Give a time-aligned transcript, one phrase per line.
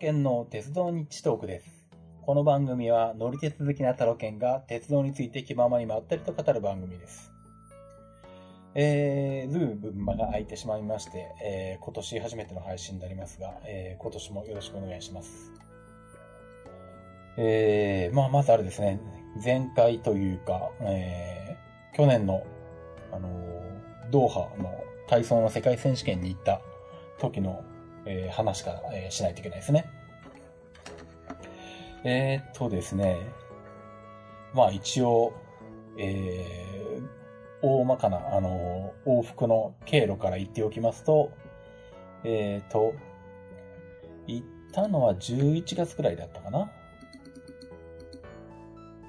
[0.00, 1.84] タロケンの鉄道日トークです。
[2.22, 7.30] この番組は乗り鉄好きなタロケンが鉄道について気ままにまったりと語る番組です。
[8.74, 15.52] えー、ずいぶん間が空いてしまいまして、えー今年初めての配信になりますが、えー今年もよろしくお願いします。
[17.36, 18.98] えー、まあ、まずあれですね、
[19.44, 22.42] 前回というか、えー去年の、
[23.12, 26.62] あのードーハの体操の世界選手権に行った
[27.18, 27.62] 時の、
[28.06, 29.90] えー話か、えーしないといけないですね。
[32.04, 33.18] えーっとですね、
[34.54, 35.32] まあ一応、
[35.98, 41.30] えー、大まかな、あのー往復の経路から言っておきますと、
[42.24, 42.94] えっと、
[44.26, 46.70] 行ったのは11月くらいだったかな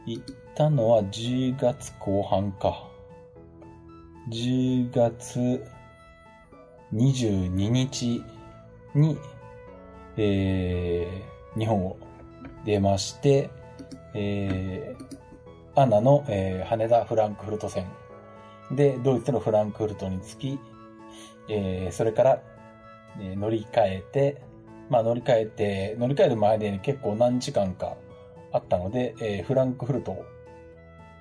[0.06, 0.24] 行っ
[0.56, 2.88] たのは10月後半か。
[4.30, 5.64] 10月
[6.94, 8.24] 22日
[8.96, 9.18] に、
[10.18, 11.98] えー日本を
[12.64, 13.50] 出まして、
[14.14, 15.12] えー
[15.74, 17.86] アナの、えー羽田フランクフルト線。
[18.72, 20.60] で、ドイツのフランクフルトに着き、
[21.50, 22.42] えーそれから、
[23.20, 24.42] えー乗り換えて、
[24.90, 27.96] まあ乗り換えて、乗り換える前で結構何時間か
[28.52, 30.26] あったので、えーフランクフルト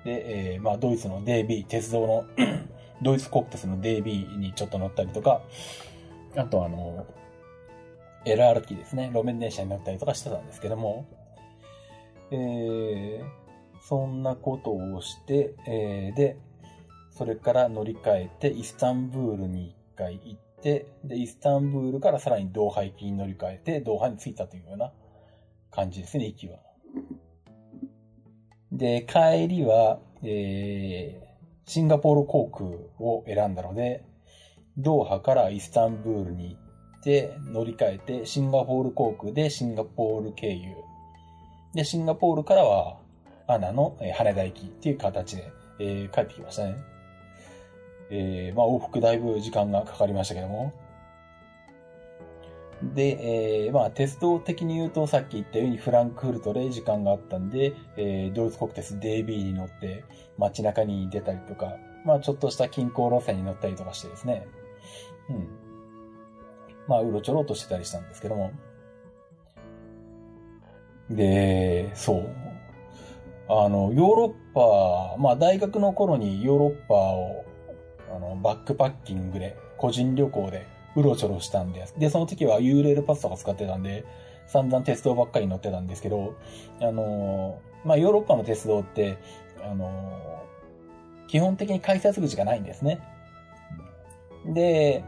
[0.05, 2.25] で、えーまあドイツの DB、鉄道の
[3.01, 5.41] ドイツ国鉄の DB にちょっと乗ったりとか、
[6.35, 7.05] あとあの、
[8.25, 11.07] LRT ですね、路面電車に乗ったりとかしてたんですけども、
[12.31, 13.23] えー、
[13.81, 16.37] そんなことをして、えーで、
[17.11, 24.91] それから乗り換えて、イスタンブールに一回行って、で、イスタンブールからさらにドーハ行きに乗り換えて、ドーハに着いたというような
[25.71, 26.59] 感じですね、行きは。
[28.71, 32.69] で、帰りは、えー、シンガポール航空
[32.99, 34.05] を選んだので、
[34.77, 36.70] ドーハからイスタンブールに行っ
[37.03, 40.75] て、乗り換えて、シンガポール航空でシンガポール経由。
[41.73, 42.97] で、シンガポールからは、
[43.47, 46.75] アナの羽田行きっていう形で、えー帰ってきましたね。
[48.09, 50.73] えーまあ往復だいぶ時間がかかりましたけども。
[52.95, 60.03] で、えーまあ鉄道的に言うとさっき言ったようにフランクフルトで時間があったんで、えードイツ国鉄 DB に乗って
[60.37, 64.47] 街中に出たりとか、まあちょっとした近郊路線に乗ったりとかしてですね。
[65.29, 65.70] うん。
[66.87, 68.51] まあうろちょろとしてたりしたんですけども。
[71.09, 72.29] で、そう。
[73.49, 77.45] あの、ヨーロッパ、まあ大学の頃にヨーロッパを、
[78.15, 80.65] あの、バックパッキングで、個人旅行で
[80.95, 81.95] うろちょろしたんです。
[81.97, 84.05] で、その時は U レールパスとか使ってたんで、
[84.47, 86.35] 散々鉄道ばっかり乗ってたんですけど、
[86.81, 89.17] あの、まあヨーロッパの鉄道って、
[89.63, 90.43] あの、
[91.27, 92.99] 基本的に改札口がないんですね。
[94.45, 95.03] で、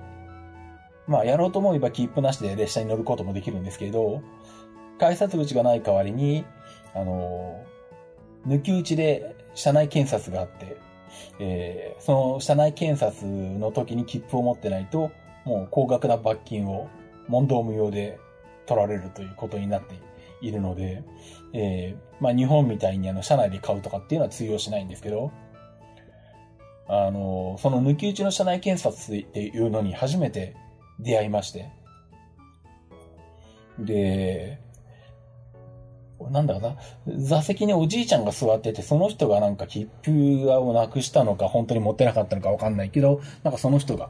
[1.08, 4.22] まあやろうと思えば切符なしで列車に乗ることもできるんですけど、
[5.00, 6.46] 改札口がない代わりに、
[6.94, 7.64] あの、
[8.48, 10.78] 抜き打ちで車内検察があって、
[11.40, 15.12] えーその車内検察の時に切符を持ってないと、
[15.46, 16.90] もう高額な罰金を
[17.28, 18.20] 問答無用で
[18.66, 19.96] 取られるということになって
[20.42, 21.04] いるので、
[21.54, 25.32] えーまあ日本みたいにあの車内で買うとかっていうのは通用しないんですけど、
[26.88, 30.56] あの、その抜き打ちの車内検察っていうのに初めて
[31.00, 31.70] 出会いまして、
[33.80, 34.60] で、
[36.32, 36.78] なんだかな、
[37.18, 44.10] 座席におじいちゃんが座ってて、その人がなんか切符をなくしたのか、本当に持ってなかったのかわかんないけど、なんかその人が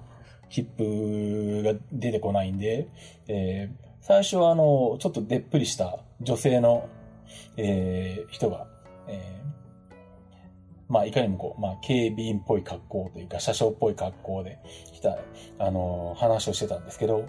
[0.49, 2.87] 切符が出てこないんで、
[3.27, 6.89] えー最初はあの、ちょっとでっぷりした女性の、
[7.55, 8.67] えー人が、
[9.07, 9.62] えー
[10.93, 14.59] まあ、いかにもこう、まあ、警備員っぽい格好というか、車掌っぽい格好で
[14.93, 15.17] 来た、
[15.57, 17.25] あの、話をしてたんですけど、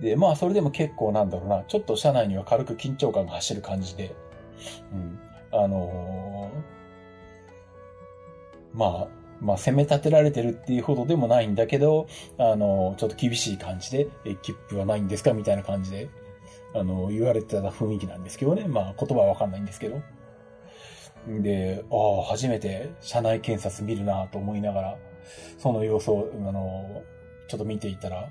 [0.00, 4.14] で、まあ、それでも結構なんだろうな、ちょっと車内には軽く緊張感が走る感じで、
[4.92, 5.18] うん、
[5.50, 9.08] あのーまあ、
[9.40, 12.06] まあ、攻め立てられてるっていうほどでもないんだけど、
[12.38, 16.10] あのーちょっと厳しい感じで、え、切符はないんですかみたいな感じで、
[16.76, 18.68] あのー言われてた雰囲気なんですけどね。
[18.68, 20.00] まあ、言葉はわかんないんですけど。
[21.26, 24.98] で、ああ、初めて車内検察見るなと思いながら、
[25.58, 27.02] その様子を、あの
[27.48, 28.28] ちょっと見ていたら、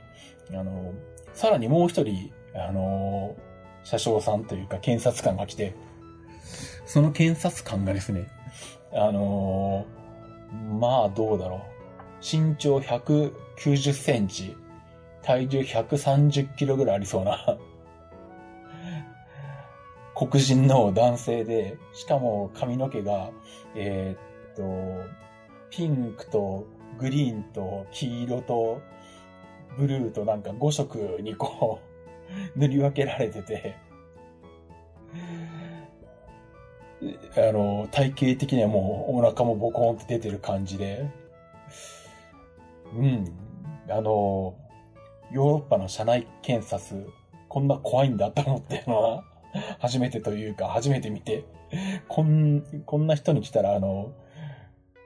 [0.51, 0.93] あの
[1.33, 3.35] さらにもう一人、あの
[3.83, 5.75] 車掌さんというか検察官が来て、
[6.85, 8.27] その検察官がですね、
[8.93, 9.85] あの
[10.79, 11.59] まあどうだろう。
[12.21, 14.55] 身長190センチ、
[15.21, 17.57] 体重130キロぐらいありそうな、
[20.15, 23.31] 黒人の男性で、しかも髪の毛が、
[23.75, 25.09] えーっと、
[25.69, 26.65] ピンクと
[26.97, 28.81] グリーンと黄色と
[29.77, 31.79] ブルーとなんか5色にこ
[32.55, 33.75] う、 塗り分けられてて、
[37.35, 41.09] あの、体型的にはもうお腹もボコンって出てる感じで、
[42.95, 43.31] うん。
[43.89, 44.55] あの、
[45.31, 47.07] ヨーロッパの車内検察、
[47.49, 49.23] こんな怖いんだと思ってるのは、
[49.79, 51.45] 初めてというか、初めて見て、
[52.07, 54.13] こん、こんな人に来たら、あの、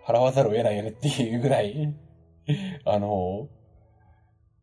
[0.06, 1.94] 払わざるを得ないよねっていうぐらい、
[2.86, 3.48] あの、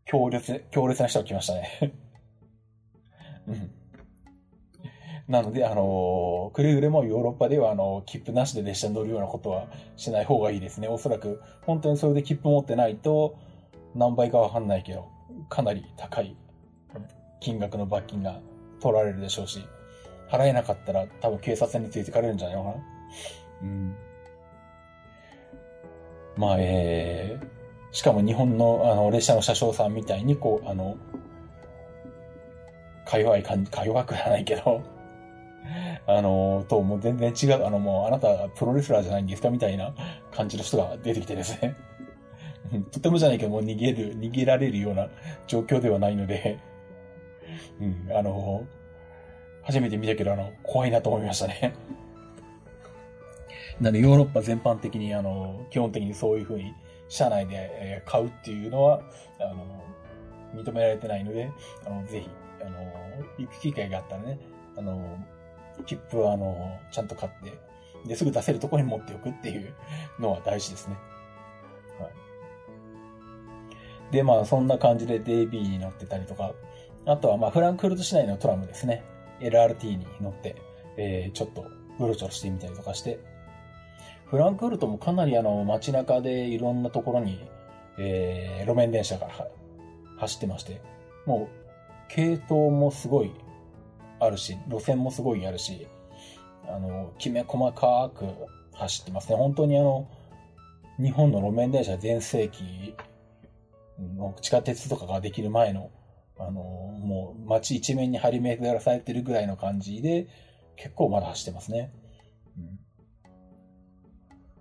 [0.05, 1.69] 強烈、強烈な人が来ましたね。
[3.49, 3.71] うん。
[5.29, 9.67] なので、あの、くれぐれもヨーロッパでは、あの、切符なしで列車に乗るようなことは
[9.97, 10.87] しない方がいいですね。
[10.87, 13.37] おそらく、本当にそれで切符持ってないと、
[13.95, 15.09] 何倍かわかんないけど、
[15.49, 16.37] かなり高い
[17.41, 18.41] 金額の罰金が
[18.81, 19.67] 取られるでしょうし、
[20.31, 22.77] 払えなかったら多分警察についてかれるんじゃないのかな？
[23.63, 23.97] うん。
[26.37, 27.47] まあ、えー、
[27.93, 30.97] しかも日本のあの列車の車掌さんみたいに、こう、あの、
[33.07, 34.83] か弱い感じ、か弱くはないけど、
[36.07, 39.51] あの、と、もう全然違う、あの、もうあなたプロレスラーじゃないんですか？
[39.51, 39.95] みたいな
[40.33, 41.75] 感じの人が出てきてですね。
[42.93, 45.09] とてもじゃないけど、もう逃げる、逃げられるような
[45.47, 46.59] 状況ではないので、
[47.81, 48.65] うん、あの、
[49.67, 51.75] 初めて見たけど、あの、怖いなと思いましたね。
[53.81, 56.73] なので、ヨーロッパ全般的に、あの、基本的にそういうふうに、
[57.09, 59.01] 車内で買うっていうのは、
[59.41, 59.83] あの、
[60.55, 61.51] 認められてないので、
[61.85, 62.31] あの、ぜひ、
[62.61, 62.71] あの、
[63.39, 64.39] 行く機会があったらね、
[64.77, 65.19] あの、
[65.85, 67.53] 切符は、あの、ちゃんと買って、
[68.09, 69.75] で、すぐ出せるところに持っておくっていう
[70.21, 70.97] のは大事ですね。
[71.99, 72.13] はい。
[74.13, 76.53] で、まあ、そんな感じで DB に乗ってたりとか、
[77.05, 79.05] あとは、まあ、フランクフルト市内のトラムですね。
[79.41, 80.57] LRT に乗って、
[80.97, 83.19] えー、ちょっと、うろちょろしてみたりとかして、
[84.27, 87.41] フランクフルトもかなりあの、街中でいろんなところに、
[87.99, 89.29] えー、路面電車が
[90.19, 90.81] 走ってまして、
[91.27, 91.67] もう、
[92.09, 93.33] 系統もすごい
[94.21, 95.87] あるし、路線もすごいあるし、
[96.69, 98.27] あの、きめ細かく
[98.73, 99.37] 走ってますね。
[99.37, 100.09] 本当にあの、
[100.99, 102.95] 日本の路面電車全盛期
[104.17, 105.91] の地下鉄とかができる前の、
[106.39, 110.29] あの、もう街一面に張り巡らされてるぐらいの感じで、
[110.77, 111.93] 結構まだ走ってますね。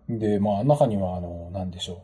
[0.10, 1.98] うん、で、まあ中にはあの、なんでしょう。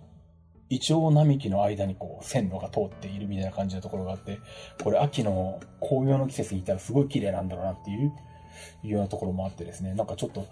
[0.70, 4.40] イチョウ並木の間にこう線路が通っているみたいな感じのところがあって、
[4.82, 8.14] これ秋の紅葉の季節にいたらすごい綺麗なんだろうなっていう
[8.84, 10.48] いうようなところもあってですね、なんかちょっと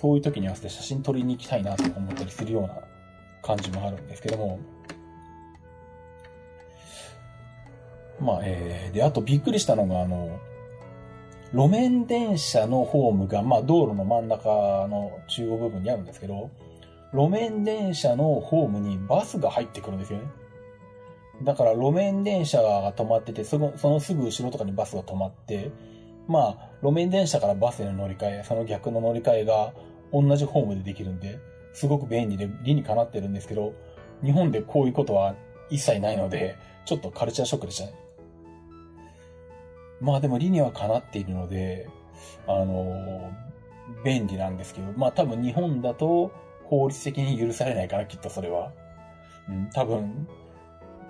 [0.00, 2.78] そういう時に合わせて写真撮りに行きたいなと思ったりするような
[3.42, 4.60] 感じもあるんですけども、
[8.20, 10.38] まあ、えー、で、あとびっくりしたのが、あの、
[11.52, 14.48] 路面電車のホームが、まあ、道路の真ん中
[14.88, 16.50] の中央部分にあるんですけど、
[17.12, 20.24] 路面電車のホームにバスが入ってくるんですよね。
[21.42, 25.70] だから路面電車が止まってて、そのそのすぐ後ろとかにバスが止まって、
[26.26, 29.72] まあ、路面電車からバスへの乗り換え、その逆の乗り換えが
[30.12, 31.38] 同じホームでできるんで、
[31.72, 33.74] すごく便利で理にかなってるんですけど、
[34.22, 35.34] 日本でこういうことは
[35.70, 37.94] 一切ないので、ちょっとカルチャーショックでしたね。
[40.00, 41.88] まあでも理にはかなっているので、
[42.46, 43.32] あの、
[44.04, 46.32] 便利なんですけど、まあ多分日本だと、
[46.64, 48.72] 法律的に許されないから、きっとそれは。
[49.48, 50.26] うん、多分、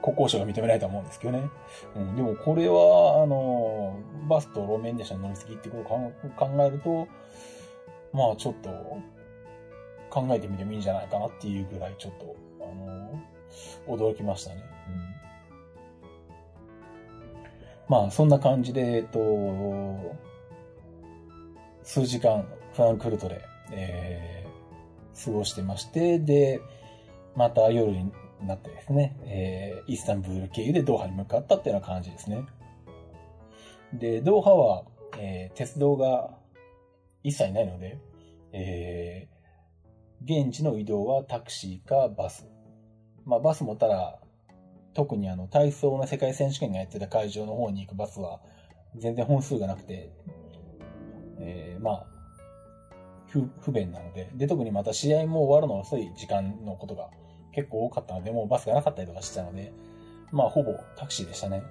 [0.02, 1.49] 国交省が認めないと思うんですけどね。
[1.97, 7.09] うん、でもこれは、あの、バスと路面電車の乗り継ぎってことを考えると、
[8.12, 8.71] まあちょっと、
[10.11, 13.21] 考えてみてもいいんじゃないかなっていうぐらい、ちょっと、あの、
[13.97, 14.75] 驚きましたね。
[17.88, 20.16] まあ、そんな感じで、えっと、
[21.83, 24.37] 数時間、フランクフルトで、えー
[25.25, 26.61] 過ごしてまして、で、
[27.35, 28.12] また夜に
[28.43, 32.45] なってですね、えー、イスタンブール経由でドーハに向かったっていうような感じですね。
[33.95, 34.85] で、ドーハは、
[35.19, 36.31] えー、鉄道が
[37.23, 37.99] 一切ないので、
[38.52, 42.47] えー、現地の移動はタクシーかバス。
[43.25, 44.21] まあ、バスもただ、
[44.97, 48.41] 特にあの、体操の世界選手権がやってた会場の方に行くバスは、
[48.97, 50.11] 全然本数がなくて、
[51.38, 52.07] えー、まあ、
[53.29, 57.11] 不不便なので、で、特にまた試合も終わるの遅い時間のことが
[57.53, 59.71] 結構多かったので、もうバスがなかったりとかしてたので、
[60.33, 61.62] まあ、ほぼタクシーでしたね。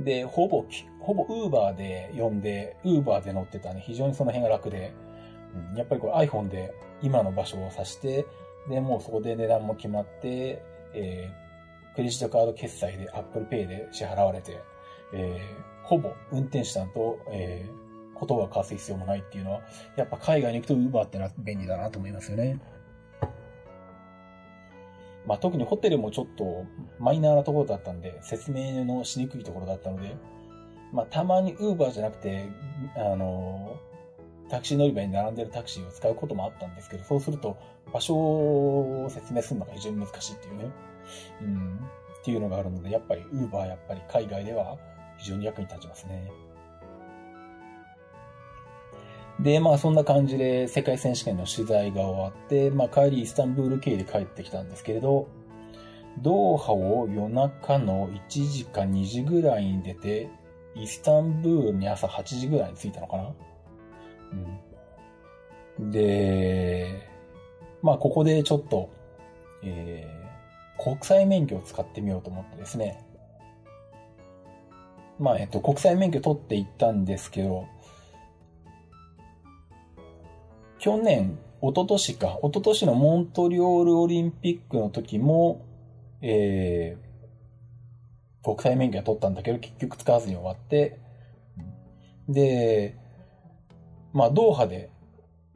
[0.00, 0.64] で、ほぼ、
[0.98, 4.92] ほぼウーバーで呼んで、ウーバーで乗ってたんね、非常にその辺が楽で、
[5.70, 8.26] うん、やっぱりこれ iPhone で今の場所を指して、
[8.68, 10.62] で、もうそこで値段も決まって、
[10.94, 11.41] えー、
[11.94, 14.60] クレジットカード決済で Apple Pay で支払われて、
[15.12, 19.60] えー、ほぼ運転手さんと、えー、言葉を交わす必要もないっていうのは、
[19.96, 22.58] やっぱ海外に行くと Uber ってのは便利だなと思いますよね。
[25.26, 26.64] まあ、特にホテルもちょっと
[26.98, 30.16] マイナーなところだったんで、説明のしにくいところだったので、
[30.92, 32.48] まあ、たまにウーバーじゃなくて、
[32.96, 33.76] あの、
[34.48, 37.56] タクシー乗り場に並んでるタクシーを使うこともあったんですけど、そうすると
[37.92, 40.70] 場所を説明するのが非常に難しいっていうね。
[41.40, 41.80] うん。
[42.20, 44.76] っていうのがあるので、やっぱりウーバーやっぱり海外では
[45.18, 46.30] 非常に役に立ちますね。
[49.40, 55.28] で、まあそんな感じで世界選手権の取材が終わって、まあ帰りイスタンブール経由で帰ってきたんですけれど、
[56.20, 60.30] ドーハを夜中の1時か2時ぐらいに出て、
[60.74, 63.34] イスタンブールに朝8時ぐらいに着いたのかな
[65.80, 65.90] うん。
[65.90, 67.08] で、
[67.82, 68.90] まあここでちょっと、
[69.64, 70.21] えー、
[70.82, 73.04] 国際免許を使ってみようと思ってですね。
[75.20, 77.68] まあえっと、国際免許取っていったんですけど、
[80.80, 85.64] 去年、一昨年か、一昨年のモントリオールオリンピックの時も、
[86.20, 90.98] えー、国際免許は取ったんだけど、結局使わずに終わって、
[92.28, 92.96] で、
[94.12, 94.90] まあ、ドーハで、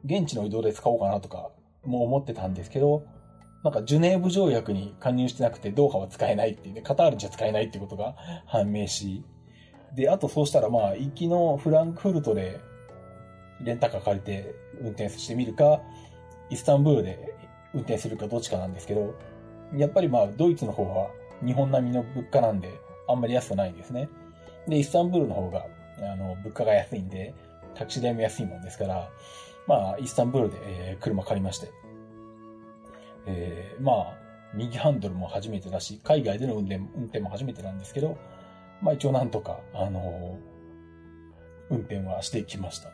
[0.05, 1.49] 現地の移動で使おうかなとか、
[1.83, 3.03] もう思ってたんですけど、
[3.67, 9.25] なんかジュネーブ条約に加入してなくて、ドーハは使えないっていうね、カタールじゃ使えないってことが判明し、
[9.93, 12.61] で、あとそうしたらまあ、行きのフランクフルトで、
[13.59, 15.81] レンタカー借りて運転してみるか、
[16.49, 17.35] イスタンブールで
[17.73, 19.15] 運転するかどっちかなんですけど、
[19.75, 21.09] やっぱりまあ、ドイツの方は
[21.45, 22.71] 日本並みの物価なんで、
[23.09, 24.07] あんまり安くないんですね。
[24.65, 25.65] で、イスタンブールの方が、
[25.99, 27.33] あの、物価が安いんで、
[27.75, 29.09] タクシー代も安いもんですから、
[29.67, 31.69] まあ、イスタンブールで、えー、車借りまして、
[33.27, 34.17] えー、まあ、
[34.53, 38.17] 右ハンドルも初めてだし、海外での運転運転も初めてなんですけど、
[38.81, 42.89] まあ一応なんとか、あのー、運転はしてきました。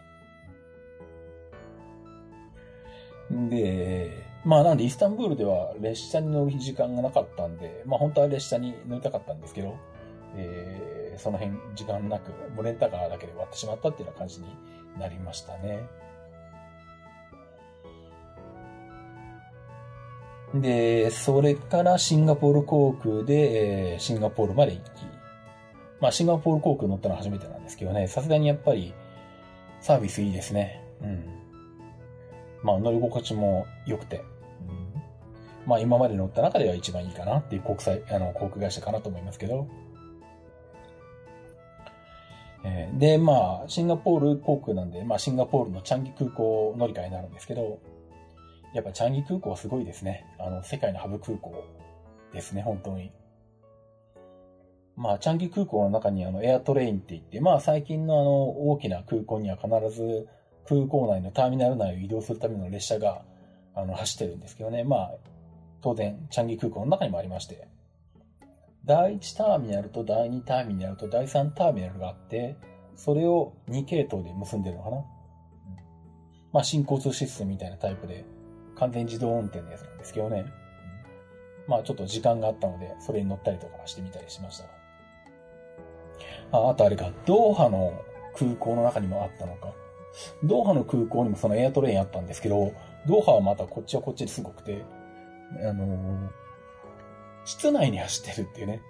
[3.30, 9.78] で、まあなんでイスタンブールでは列車に乗る時間がなかったんで、まあ本当は列車に乗りたかったんですけど、
[10.36, 14.48] えー、その辺時間なく、もうレンタカーだけで終わってしまったっていうような感じに
[15.00, 15.88] なりましたね。
[20.54, 24.84] で、それからシンガポール航空で、えー、シンガポールまで行き、
[26.00, 28.94] まあシンガポール航空乗ったのは初めてなんですけどね、さすがにやっぱり
[29.82, 30.84] サービスいいですね。
[31.02, 31.26] うん。
[32.62, 34.24] まあ乗り心地も良くて、
[35.66, 39.68] まあ今まで乗った中では一番いいかなっていう国際、あの、航空会社かなと思いますけど、
[42.66, 47.80] えー、で、まあ、シンガポール航空なんで、まあ、シンガポールのチャンギ空港乗り換えになるんですけど、
[48.74, 50.26] やっぱチャンギ空港はすごいですね。
[50.40, 51.64] あの、世界のハブ空港
[52.34, 53.12] ですね、本当に。
[54.96, 60.28] まあ、チャンギ空港の中にあの、エアトレインって言って、まあ、最近のあの、大きな空港には必ず
[60.68, 63.24] 空港内のターミナル内を移動するための列車が、
[63.76, 64.84] あの、走ってるんですけどね。
[64.84, 65.12] まあ、
[65.82, 67.68] 当然、チャンギ空港の中にもありまして、
[68.86, 72.58] 第1ターミナルと第2ターミナルと第3ターミナルがあって、
[72.96, 75.06] それを2系統で結んでるのかな。
[76.52, 78.26] まあ、新交通システムみたいなタイプで、
[78.76, 80.46] 完全自動運転のやつなんですけどね。
[81.68, 84.66] まあ、ちょっと時間があったので、それに乗ったりとかしてみたりしました。
[86.52, 87.94] あ、あとあれか、ドーハの
[88.38, 89.74] 空港の中にもあったのか。
[90.44, 92.74] ドーハの空港にもそのエアトレインあったんですけど、
[93.08, 94.84] ドーハはまたこっちはこっちですごくて、
[95.62, 96.44] あのー
[97.46, 98.82] 室内に走ってるっていうね。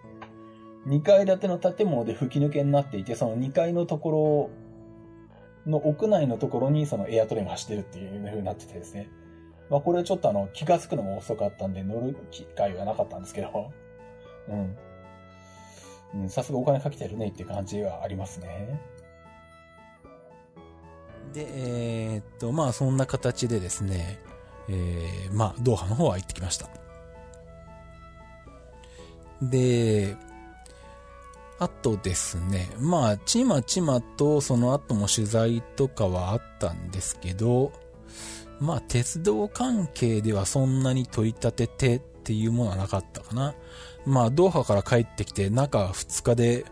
[0.88, 4.52] 2階建ての建物で吹き抜けになっていて、その2階のとこ
[5.66, 9.10] ろの屋内のところにそのエアトレインが走ってるっていう風になっててですね。
[9.74, 13.72] まあこれはちょっとあの気がつくのも遅かったんで乗る機会がなかったんですけど、
[16.14, 16.30] うん。
[16.30, 18.80] さすがお金かけてるねっていう感じはありますね。
[21.34, 24.20] で、えー、っと、まあそんな形でですね、
[24.70, 26.70] えー、まあドーハの方は行ってきました。
[29.42, 30.16] で、
[31.58, 37.72] あとですね、まあ、ちまちまとその後も取材とかはあったんですけど、
[38.60, 43.56] まあ、鉄道関係ではそんなに取り立ててっていうものはなかったかな。
[44.06, 46.66] まあ、ドーハから帰ってきて中2日で、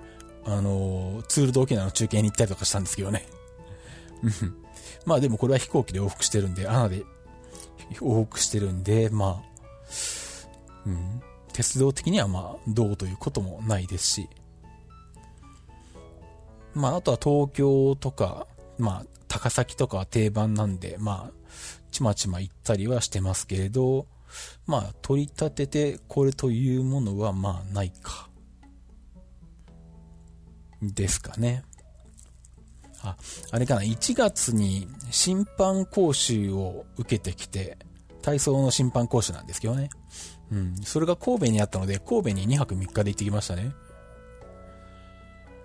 [0.46, 3.26] あの、ツールド沖縄の中継に行ったりとかしたんですけどね。
[5.06, 7.04] まあでもこれは飛行機で往復してるんで、アナで
[8.00, 9.52] 往復してるんで、まあ、
[10.86, 11.22] うん。
[11.54, 14.30] 鉄道的にはまあ、どうということもないですし、
[16.74, 18.48] まあ、あとは東京とか、
[18.82, 21.32] まあ、高崎とかは定番なんで、まあ、
[21.92, 24.08] ちまちま行ったりはしてますけれど、
[24.66, 28.30] まあ、取り立ててこれというものはまあ、ないか。
[30.82, 31.64] ですかね。
[33.04, 33.16] あ、
[33.52, 37.78] あれかな、1月に審判講習を受けてきて、
[38.24, 39.90] 体操の審判講習なんですけどね。
[40.52, 40.76] うん。
[40.84, 43.74] それが神戸にあったので、神戸に2泊3日で行ってきましたね。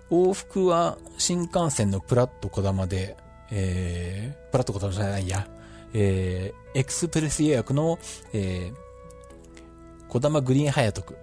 [0.09, 3.17] 往復は新幹線のプラット小玉で、
[3.51, 5.47] えー、プラット小玉じゃないや、
[5.93, 7.99] えー、エクスプレス予約の、
[8.33, 11.17] えー、小玉グリーンハヤトク、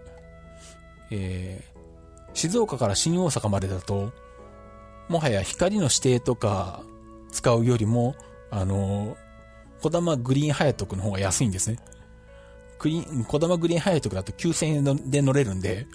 [1.11, 4.13] えー、静岡から新大阪までだと、
[5.09, 6.83] もはや光の指定とか
[7.31, 8.15] 使うよりも、
[8.51, 9.17] あの、
[9.83, 11.79] 小玉グリーンハヤトクの方が安いんですね。
[12.79, 15.87] クリーン、小玉グリーンハヤトクだと9000円で乗れるんで、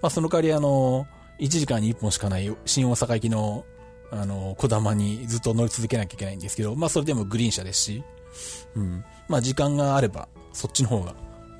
[0.00, 1.06] まあその代わりあの、
[1.38, 3.64] 1時間に1本しかない新大阪行きの、
[4.10, 8.04] あの、小玉にずっと乗り続けなきゃいけないんですけど、まあそれでもグリーン車ですし、
[8.74, 9.04] うん。
[9.28, 11.14] まあ時間があれば、そっちの方が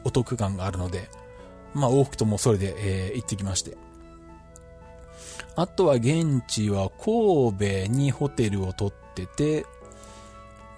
[0.04, 1.08] お得感があるので、
[1.74, 3.76] まあ往復ともそれで、えー、行ってきまして。
[5.54, 9.66] あとは現地は神戸にホテルを取ってて、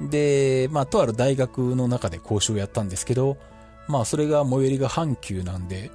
[0.00, 3.37] で、まあとある大学の中で講習をやったんですけど、
[3.88, 5.90] まあそれが最寄りが阪急なんで、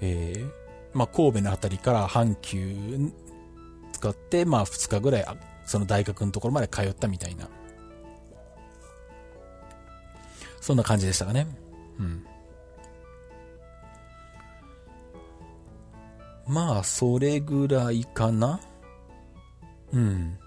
[0.00, 0.57] えー、
[0.92, 3.12] まあ神戸のあたりから阪急
[3.92, 5.26] 使って、まあ2日ぐらい、
[5.64, 7.48] その大学のところまで通ったみたいな。
[10.60, 11.46] そんな感じでしたかね。
[11.98, 12.24] うん。
[16.46, 18.60] まあ、それぐらいかな。
[19.92, 20.38] うん。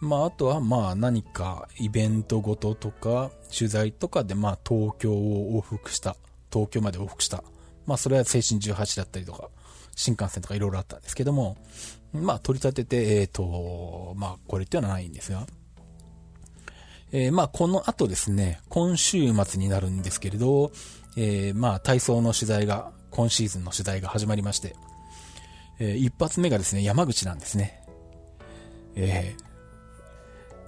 [0.00, 6.16] まあ、あとは、まあ、何かイベントごととか、取材とかで、まあ、東京を往復した。
[6.50, 7.44] 東京まで往復した。
[7.86, 9.48] まあ、それは青春18だったりとか、
[9.94, 11.56] 新幹線とかいろいろあったんですけども、
[12.12, 15.46] まあ、取り立てて、えっ、ー、と、まあ、これっていうのはないんですが、
[17.12, 20.72] えー、まあ、この後ですね、今週末になるんですけれど、
[21.16, 24.76] えー、まあ、体操の取材が、今シーズンの取材が始まりまして、
[25.78, 27.82] えー、一発目がですね、山口なんですね。
[28.96, 29.34] え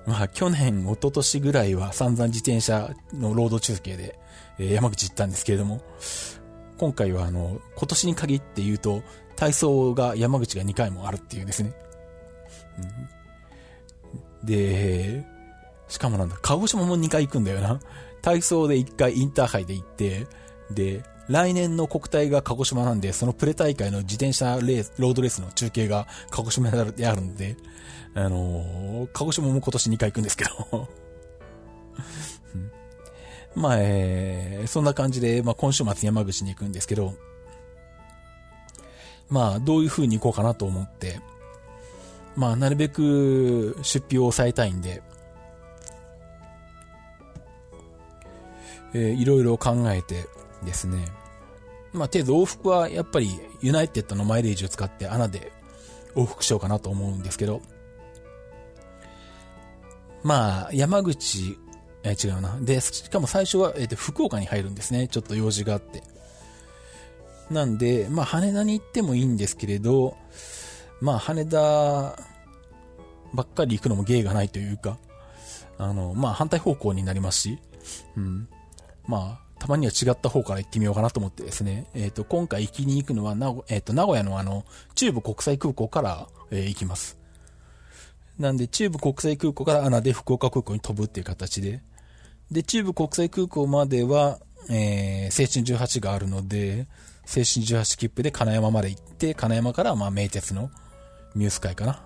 [0.07, 4.19] ー、まあ、去年、一昨年ぐらいは散々自転車のロード中継で、
[4.59, 5.83] えー、山口行ったんですけれども、
[6.79, 9.03] 今回はあの、今年に限って言うと、
[9.37, 11.73] 体操が山口が2回もあるっていうですね。
[14.43, 15.25] うん、で、
[15.89, 17.81] しかもなんだ、鹿児島も2回行くんだよな。
[18.23, 20.27] 体操で1回インターハイで行って、
[20.71, 27.57] で、来年の国体が鹿児島なんで、そのプレ大会の自転車レース、ロードレースの中継が鹿児島であるんで、
[28.15, 30.89] あのー、鹿児島も今年2回行くんですけど
[33.59, 37.15] まあ、えー、そんな感じで、まあ今週末山口に行くんですけど、
[39.31, 41.21] まあ、どういう風に行こうかなと思って、
[42.35, 45.03] まあ、なるべく出費を抑えたいんで、
[48.95, 50.27] えー、いろいろ考えて
[50.65, 51.05] ですね。
[51.93, 53.29] まあ、程度往復はやっぱり
[53.61, 55.53] ユナイテッドのマイレージを使って穴で
[56.15, 57.61] 往復しようかなと思うんですけど、
[60.23, 61.59] まあ、山口、
[62.11, 62.59] えー、違うな。
[62.61, 65.09] で、しかも最初は、えー、福岡に入るんですね。
[65.09, 66.03] ちょっと用事があって。
[67.51, 70.17] なんで、まあ、羽田に行ってもいいんですけれど、
[71.01, 71.61] まあ、羽田
[73.35, 74.99] ばっかり行くのも芸がないというか、
[75.79, 77.59] あの、まあ、反対方向になりますし、
[78.17, 78.49] うん。
[79.07, 87.19] まあ、たまには違った方から行ってみようかなと思ってですね、えっ、ー、と、今回行きに行くのは、なえっ、ー、と、名古屋のあの、中部国際空港から、えー、行きます。
[88.39, 91.83] なんで、中部国際空港から穴で福岡空港に飛ぶっていう形で、
[92.51, 94.39] で、中部国際空港までは、
[94.71, 96.87] えー、青春18があるので、
[97.25, 100.71] 青春18切符で金山まで行って、金山からまあ名鉄の
[101.35, 102.03] ミュース会かな。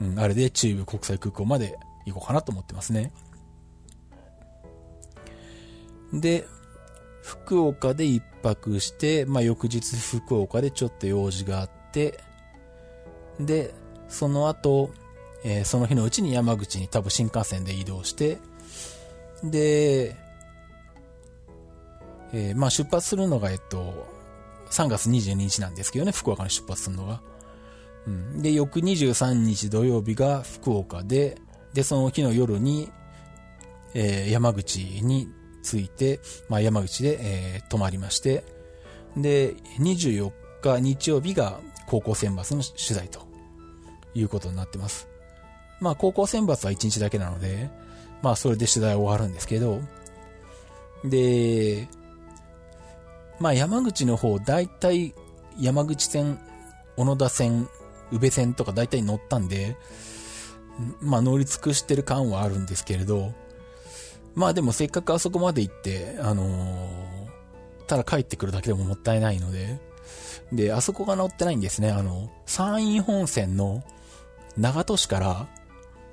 [0.00, 3.12] うん、あれで中部国際空港まで行こうかなと思ってますね。
[6.12, 6.46] で、
[7.22, 12.20] 福岡で一泊して、まあ、翌日福岡でちょっと用事があって、
[13.40, 13.74] で、
[14.08, 14.90] その後、
[15.44, 18.38] えー、その日のうちに山口に多分新幹線で移動して、
[19.44, 20.16] で、
[22.32, 24.06] えー、まあ出発するのが、えっと、
[24.70, 27.20] 3月22日なんですけどね、福岡に出発するのが。
[28.06, 28.42] うん。
[28.42, 31.38] で、翌23日土曜日が福岡で、
[31.72, 32.90] で、その日の夜に、
[33.94, 35.28] えー、山口に
[35.62, 38.44] 着いて、まあ、山口で、えー、泊まりまして、
[39.16, 43.26] で、24日日曜日が高校選抜の取材と
[44.14, 45.08] いうことになってます。
[45.80, 47.70] まあ、高校選抜は1日だけなので、
[48.22, 49.80] まあ、それで取材終わるんですけど、
[51.04, 51.88] で、
[53.38, 55.14] まあ、山口の方、大体
[55.58, 56.38] 山口線、
[56.96, 57.68] 小野田線、
[58.12, 59.76] 宇部線とか大体乗ったんで、
[61.00, 63.32] まあ乗り尽くしてる感はあるんですけれど、
[64.34, 66.88] まあでもせっかくあそこまで行って、あのー、
[67.86, 69.80] ただ帰ってくるだけでももったいないので、
[70.52, 71.90] で、あそこが乗ってないんですね。
[71.90, 73.82] あの、山陰本線の
[74.56, 75.46] 長門市から、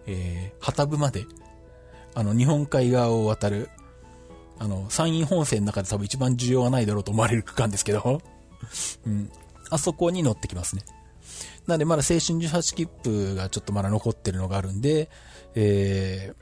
[0.08, 1.26] えー、旗部まで、
[2.16, 3.70] あの、日本海側を渡る、
[4.58, 8.22] あの、山陰本線の中で多分一番需要がないだろうと思われる区間ですけど、
[9.06, 9.30] うん。
[9.70, 10.84] あそこに乗ってきますね。
[11.68, 15.10] なんでまだ青春18切符がちょっとまだ残ってるのがあるんで、
[15.56, 16.34] え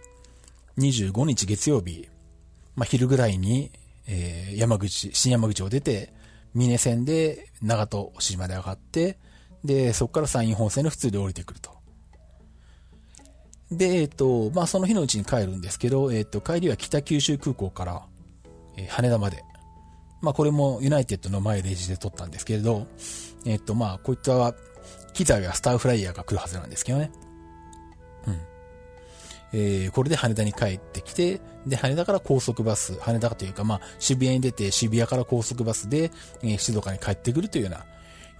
[0.78, 2.08] ー、25日月曜日、
[2.76, 3.72] まあ、昼ぐらいに、
[4.08, 6.14] えー、山口、新山口を出て、
[6.54, 9.18] 峰線で長門市まで上がって、
[9.64, 11.73] で、そこから山陰本線の普通で降りてくると。
[13.78, 18.06] で、えっ、と、まあ、その日のうちに帰るんですけど、えっ、と、帰りは北九州空港から、
[18.78, 19.44] え、羽田まで。
[20.22, 22.88] まあ、これもユナイテッドのマイレージで撮ったんですけれど、
[23.46, 24.54] えっ、と、まあ、こういった
[25.14, 27.12] 機材はスターフライヤーが来るはずなんですけどね。
[28.28, 28.40] うん。
[29.54, 37.86] えー、これで羽田に帰ってきて、で、羽田から高速バス、羽田というか、まあ、渋谷に出て、渋谷から高速バスで、えー、静岡に帰ってくるというような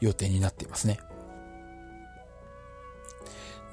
[0.02, 1.00] 予定になっていますね。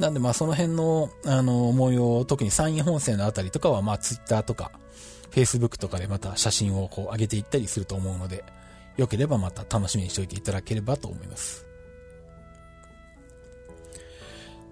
[0.00, 4.72] なんでまあその辺の、あの、模様、特に山陰本線のあたりとかはまあツイッターとか、
[5.30, 8.42] フェイスブックとかでまた写真をこう上げていったりすると思うので、
[8.96, 11.66] よければまた楽しみにしておいていただければと思います。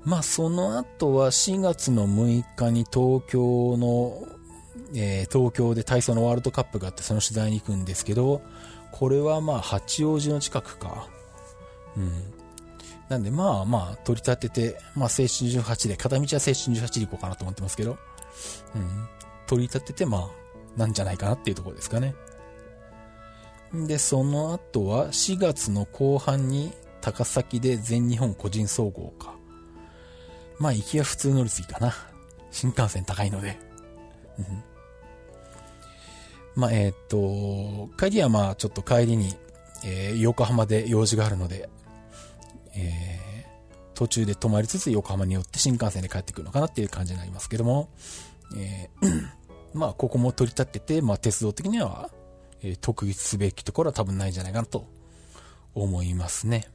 [0.02, 4.26] まあその後は4月の6日に東京の、
[4.94, 8.40] えー、東京で体操のワールドカップがあってその取材に行くんですけど、
[8.92, 11.06] これはまあ八王子の近くか。
[11.98, 12.12] うん。
[13.08, 17.98] なんで、まあまあ、取り立てて、まあ、青春18で、片道は青春18で行こうかなと思ってますけど、
[18.74, 19.08] うん。
[19.46, 20.30] 取り立てて、まあ、
[20.76, 22.14] なんじゃないかなっていうところですかね。
[23.72, 29.34] で、その後は、4月の後半に、高崎で全日本個人総合か。
[30.58, 31.94] まあ、行きは普通乗り継ぎかな。
[32.50, 33.58] 新幹線高いので。
[34.38, 34.62] うん。
[36.56, 39.34] まあ、えっ、と、帰りはまあ、ちょっと帰りに、
[39.84, 41.68] えー、横浜で用事があるので、
[42.78, 47.88] えー、途中で泊まりつつ横浜に寄って新幹線で帰ってくるのかなっていう感じになりますけども、
[48.56, 49.28] えー、
[49.74, 52.10] まあ、ここも取り立ってて、まあ、鉄道的には、
[52.62, 54.86] えー、特筆すべきところは多分ないんじゃないかなと
[55.74, 56.68] 思いますね。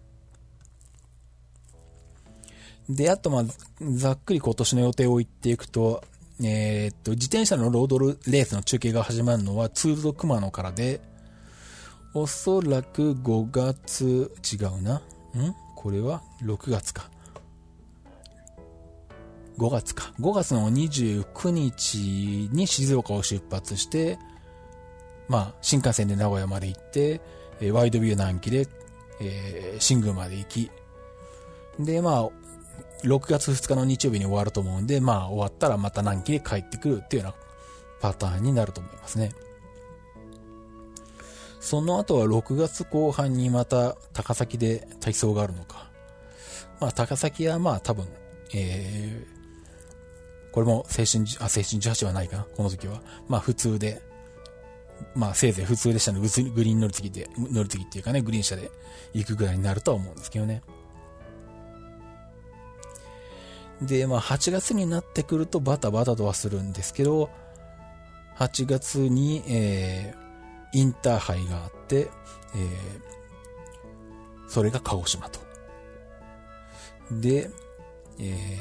[2.90, 3.44] で、あと、まあ、
[3.82, 6.04] ざっくり今年の予定を言っていくと、
[6.44, 11.00] えー、っと、自転車のロードレースの中継が始まるのは、ツールド熊野からで、
[12.14, 14.96] おそらく5月、違うな。
[14.98, 15.02] ん？
[15.84, 17.10] これは6月か。
[19.58, 20.14] 5月か。
[20.18, 24.18] 5月の29日に静岡を出発して、
[25.28, 27.20] まあ、新幹線で名古屋まで行って、
[27.60, 28.70] え、ワイドビュー南紀で、
[29.20, 30.72] えー、新宮まで行き、
[31.78, 32.30] で、まあ、
[33.04, 37.36] 6月2日の日曜日に終わると思うんで、まあ、終わったらまた南紀で帰ってくるっていうような
[38.00, 39.34] パターンになると思いますね。
[41.64, 45.90] その後は6月後半にまた高崎で体操があるのか。
[46.82, 48.06] まあ高崎はまあ多分、
[48.54, 53.02] えー、これも青春、あ、青春18はないかな、この時は。
[53.30, 54.02] まあ普通で、
[55.16, 58.70] まあせいぜい普通でしたのグリーン乗り継ぎで、乗り継ぎっていうかね、グリーン車で
[59.14, 60.64] 行くぐらいになるとは思うんですけどね。
[63.82, 67.30] で、まあ8月になってくるとバタバタとはするんですけど、
[68.36, 70.23] 8月に、えー、
[70.74, 72.10] インターハイがあって、
[72.56, 75.40] えー、それが鹿児島と。
[77.12, 77.50] で、
[78.20, 78.58] えー、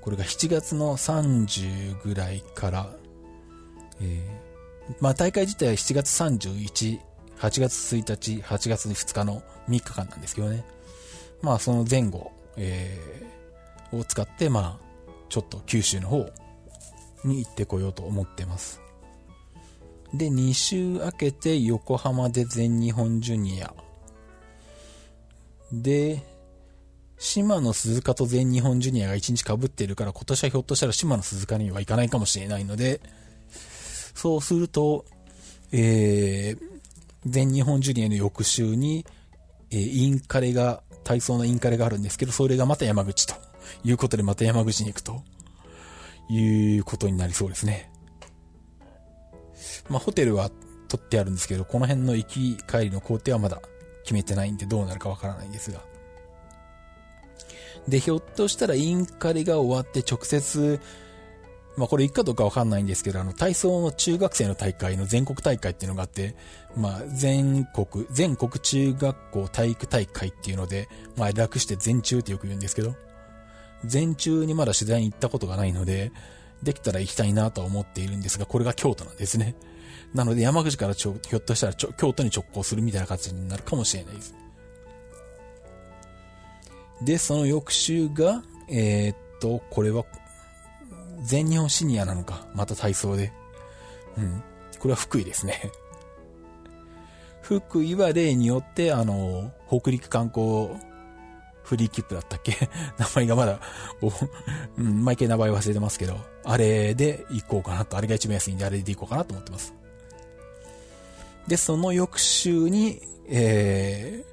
[0.00, 2.90] これが7月の30ぐらいから、
[4.00, 7.00] えー、まあ大会自体は7月31、
[7.38, 10.64] 8月1日、8月2日の3日間なんですけどね。
[11.42, 16.30] まあその前後、えー、を使って、まあ、ちょっと九州の方
[17.24, 18.80] に行ってこようと思ってます。
[20.14, 23.74] で、2週明けて横浜で全日本ジュニア。
[25.72, 26.22] で、
[27.18, 33.00] 島野鈴鹿と全日本ジュニアが1日被ってるから、今年はひょっとしたら島野鈴鹿には行かないかもしれないので、
[34.14, 35.04] そうすると、
[35.72, 36.58] えー、
[37.26, 39.04] 全日本ジュニアの翌週に、
[39.72, 43.34] えー、インカレが、体操のインカレがあるんですけど、それがまた山口と
[43.82, 45.22] いうことで、また山口に行くと
[46.30, 47.90] いうことになりそうですね。
[49.88, 50.50] まあ、ホテルは
[50.88, 53.60] 取ってあるんですけど、この辺の行き帰りの工程はまだ
[54.02, 55.80] 決めてないんでどうなるかわからないんですが。
[57.88, 60.80] で、ひょっとしたらインカレが終わって直接、
[61.76, 66.36] まあこれ行くかどうかわかんないんですけど、あの体操の中学生の大会の全国大会っていうのがあって、
[66.76, 72.94] まあ全国、全国中学校体育大会っていうので、まあ楽して全中ってよく言うんですけど、
[73.84, 76.12] 全中にまだ取材に行ったことがないので、
[76.62, 79.54] できたら行きたいなとは思っているんですが、これが京都なんですね。
[80.14, 84.34] なので山口からちょ、ひょっとしたらちょ京都に直行するみたいな形になるかもしれないです。
[87.02, 90.04] で、その翌週が、えー、っと、これは、
[91.24, 92.46] 全日本シニアなのか。
[92.54, 93.32] また体操で。
[94.16, 94.42] うん。
[94.78, 95.72] これは福井ですね。
[97.42, 100.68] 福井は例によって、あの、北陸観光
[101.64, 102.70] フリーキップだったっけ？
[102.98, 103.58] 名前がまだ、
[104.78, 109.74] うん、毎回名前忘れてますけど、あれで行こうかなと、あれが一番安いんであれで行こうかなと思ってます。
[111.48, 114.24] で、その翌週に、え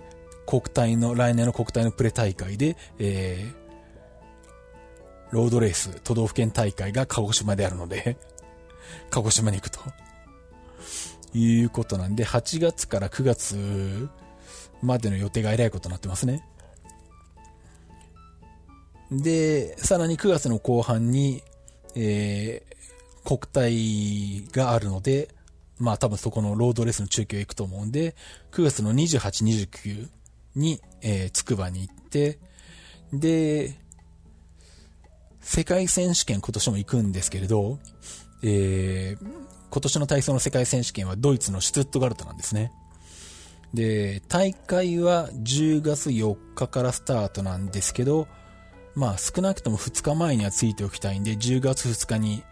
[0.46, 8.18] ー、国体の、来年の国体のプレ大会で、えー、ロードレース、都道府県大会が鹿児島であるので
[9.10, 9.80] 鹿児島に行くと。
[11.34, 14.10] いうことなんで、8月から9月
[14.82, 16.46] までの予定がえらいことになってますね。
[19.12, 21.44] で、さらに9月の後半に、
[21.96, 25.30] えー、国体があるので、
[25.82, 28.16] まあ多分そこのロードレースの中継行くと思うんで、
[28.52, 30.10] 9月の28、29
[30.56, 32.40] に、えー、つくばに行って、
[33.12, 33.76] で、
[35.42, 37.80] 世界選手権今年も行くんですけれど、
[38.44, 39.28] えー、
[39.72, 42.72] 今年の体操の世界選手権はドイツのシュツットガルトなんですね。
[43.74, 48.28] で、大会は10月4日からスタートなんですけど、
[48.94, 52.44] まあ少なくとも2日前にはついておきたいんで、10月2日に、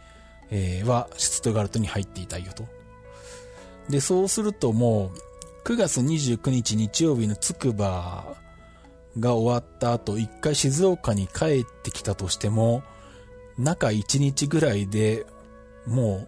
[0.49, 2.78] えー、はシュツットガルトに入っていたいよと。
[3.89, 5.11] で、そうするとも
[5.65, 8.37] う、9月29日日曜日のつくば
[9.19, 12.83] が終わった後、一回静岡に帰ってきたとしても、
[13.57, 15.25] 中1日ぐらいで
[15.85, 16.27] も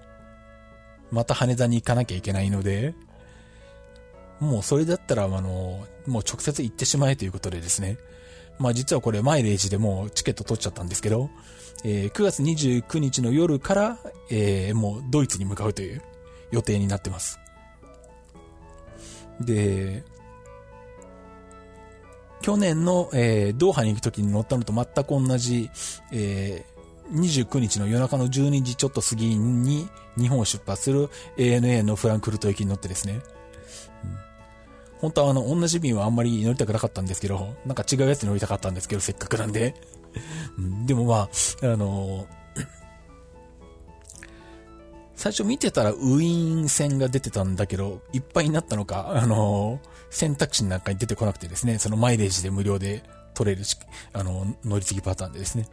[1.11, 2.93] う、また羽田に行かなきゃいけないので、
[4.39, 7.97] もうそれだったら、あの、もう直接行ってしまえということでですね。
[8.57, 11.29] まあ実はこれマイレージでもうチケット取っちゃったんですけど、
[11.83, 13.97] えー、9月29日の夜から、
[14.29, 16.01] えー、もうドイツに向かうという
[16.51, 17.40] 予定になってます。
[19.45, 20.03] で、
[22.41, 25.69] 去年の、えー、ドーハに行く時に乗ったのと全く同じ、
[26.11, 26.65] え
[27.11, 33.21] 29日の夜中の12時ちょっと過ぎに日本を出発する ANA のフランクフルト駅に乗ってですね。
[34.03, 34.17] うん、
[34.99, 39.75] 本当はあの、同じ便はあんまり乗りたくなかったんですけど、なんか違うやつに乗りたかったんですけど、せっかくなんで。
[40.57, 41.29] うん、でもまあ、
[41.63, 42.40] あのー、
[45.21, 49.79] 最初見てたらウィーン線が出てたんだけど、いっぱいになったのか、あのー、
[50.09, 53.03] 選択肢の中に出てこなくてですね、そのマイレージで無料で
[53.35, 53.77] 取れるし、
[54.13, 55.67] あの、乗り継ぎパターンでですね。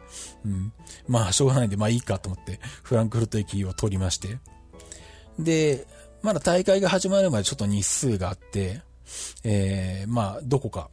[0.45, 0.71] うん。
[1.07, 4.37] まあ、しょうがないんで、まあいいかと思って、フランクフルト駅を取りまして。
[5.39, 5.87] で、
[6.21, 8.83] まだ大会が始まるまでちょっと日数があって、
[9.43, 10.91] えー、まあ、どこか、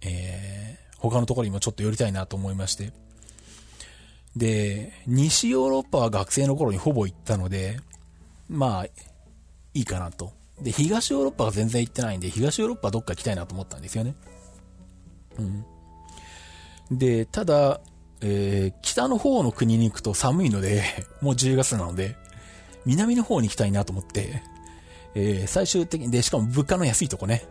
[0.00, 2.90] えー、他のところにもちょっと寄りたいなと思いまして。
[4.36, 7.78] で、西ヨーロッパは学生の頃にほぼ行ったので、
[8.48, 8.84] まあ、
[9.74, 10.32] いいかなと。
[10.60, 14.14] で、東ヨーロッパが全然行ってないんで、東ヨーロッパどっか行きたいなと思ったんですよね。
[15.38, 15.64] うん。
[16.98, 17.80] で、ただ、
[18.20, 20.82] えー、北の方の国に行くと寒いので、
[21.20, 22.16] もう10月なので、
[22.84, 24.42] 南の方に行きたいなと思って、
[25.14, 27.44] えー、最終的に、で、しかも物価の安いとこね。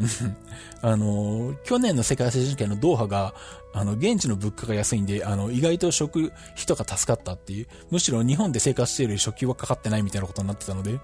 [0.82, 3.34] あのー、去年の世界選手権のドーハが、
[3.72, 10.98] あの、現地の物価が安いんで、あの、意外と食費とか助かったっていう、むしろ日本で生活している食費はかかってないみたいなことになってたので、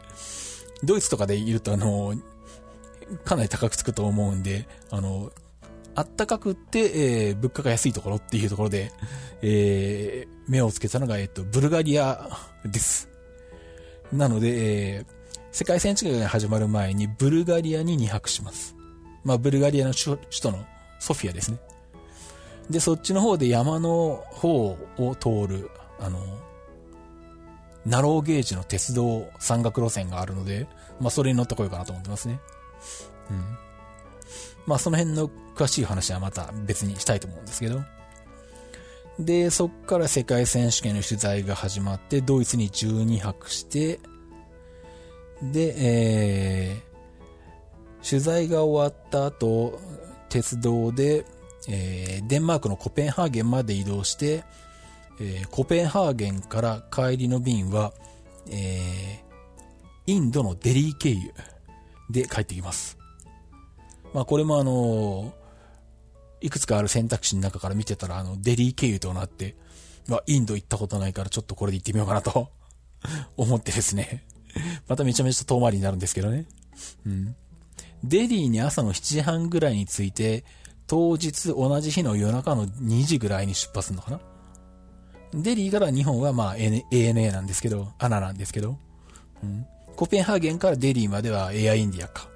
[0.82, 2.22] ドイツとかでいると、あのー、
[3.24, 5.30] かなり高くつくと思うんで、あの、
[5.94, 8.92] あったかくって、えー、物価が安いところっていうところで、
[9.40, 12.30] えー、目をつけたのが、えっと、ブルガリア
[12.64, 13.08] です。
[14.12, 15.06] なので、えー、
[15.56, 18.76] 世界選手権が始まる前にブルガリアに2泊します。
[19.24, 20.66] まあ、ブルガリアの首都の
[20.98, 21.56] ソフィアですね。
[22.68, 26.20] で、そっちの方で山の方を通る、あの、
[27.86, 30.66] ナローゲージの鉄道山岳路線があるので、
[31.00, 32.38] まあ、それに乗ってこようかなと思ってますね。
[33.30, 33.58] うん。
[34.66, 37.80] まあその辺の詳しい話はまた別にしたいと思うんですけど。
[39.18, 44.00] で、そっから世界選手権の取材が始まって、ドイツに12泊して、
[45.42, 49.78] で、えー、取材が終わった後、
[50.28, 51.24] 鉄道で、
[51.68, 54.44] えー、デンマークのコペンハーゲンまで移動して、
[55.20, 57.92] えー、コペンハーゲンから帰りの便は、
[58.50, 61.32] えー、インドのデリー経由
[62.10, 62.98] で帰ってきます。
[64.14, 65.34] まあこれもあの、
[66.40, 69.56] いくつかある選択肢の中から見てたら、あの、デリー経由となって、
[70.08, 72.50] まあインド行ったことないからちょっとこれで行ってみようかなと
[73.36, 74.24] 思ってですね。
[74.88, 76.46] まためちゃめちゃ遠回りになるんですけどね。
[77.06, 77.36] うん。
[78.04, 80.44] デリーに朝の7時半ぐらいに着いて、
[80.86, 84.20] 当日同じ日の夜中の2時ぐらいに出発するのかな
[85.34, 88.78] デリーから日本はまあ ANA なんですけど、アナなんですけど、
[89.42, 89.66] うん。
[89.96, 92.28] コペンハーゲンからデリーまではエアインディアか。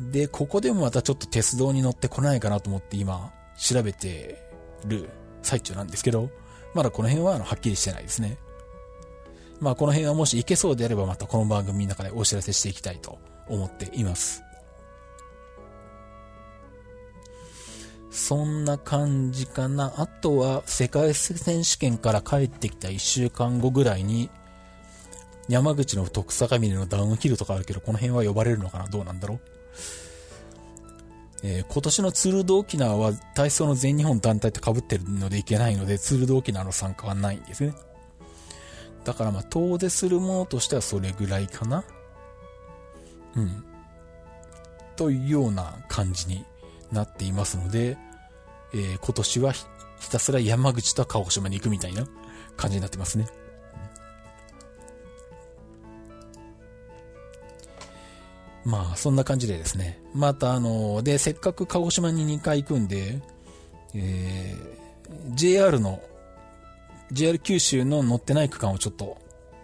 [0.00, 4.42] で、ここでもまたちょっと鉄道に乗ってこないかなと思って今、調べて
[4.86, 5.08] る
[5.42, 6.30] 最中なんですけど、
[6.74, 8.36] まだこの辺はあのはっきりしてないですね。
[9.60, 13.18] まあこの辺はもし行けそうであればまたこの番組の中でお知らせしていきたいと
[13.48, 14.42] 思っています。
[18.10, 19.92] そんな感じかな。
[19.96, 24.28] あとは、世界選手権から帰ってきた1週間後ぐらいに、
[25.48, 28.88] 山口の徳坂峰のダウンヒルとかあるけど、この辺は呼ばれるのかな？
[28.88, 29.40] どうなんだろう？
[31.44, 37.74] えー、今年のツールド沖縄は体操の全日本団体と被ってるのでいけないので、ツールド沖縄の参加はないんですね。
[39.08, 41.82] だからまあ、遠出するものとしてはそれぐらいかな。
[43.34, 43.64] うん。
[44.96, 46.44] というような感じに
[46.92, 47.96] なっていますので、
[48.74, 49.64] えー、今年はひ
[50.10, 52.04] たすら山口と鹿児島に行くみたいな
[52.58, 53.28] 感じになってますね。
[58.66, 60.02] まあ、そんな感じでですね。
[60.12, 63.22] また、あの、で、せっかく鹿児島に2回行くんで、
[63.94, 66.02] えー、JR の、
[67.12, 69.18] JR 九州の乗ってない区間をちょっと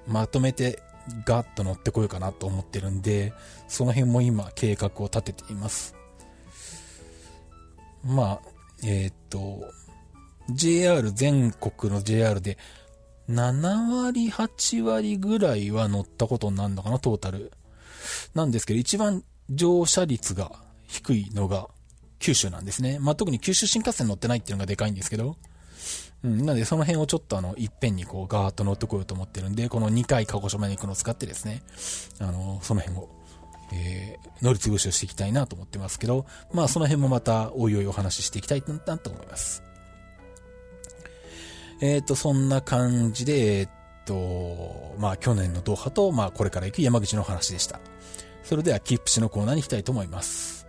[0.07, 0.83] まとめて
[1.25, 3.33] ガッと乗ってこようかなと思ってるんで、
[3.69, 5.95] その辺も今計画を立てています。
[8.05, 8.41] まあ、
[8.83, 9.65] えー、っと、
[10.51, 12.59] JR 全国の JR で
[13.29, 17.53] 7割、8割ぐらいは乗ったことになるのかな、トータル。
[18.35, 20.53] なんですけど、一番乗車率が
[20.87, 21.69] 低いのが
[22.19, 22.99] 九州なんですね。
[23.01, 25.37] まあ、特に九州新幹線乗ってないっていうのがでかいんですけど、
[26.23, 31.63] うん、なのでその辺をちょっとあの、いっぺんにこうガーッと乗ってこようと思ってるんで、この2回鹿児島に行くのを使ってですね、
[32.19, 33.09] あの、その辺を、
[33.73, 39.63] えー、乗り潰しをしていきたいなと思ってますけど、まあその辺もまたおいおいお話ししていきたいなと思います。
[41.81, 43.69] えっ、ー、と、そんな感じで、えっ、
[44.07, 47.81] と、まあ去年のドーハと、まあこれから行く山口の話でした。
[48.45, 50.64] それではキップシのコーナーに行きたいと思います。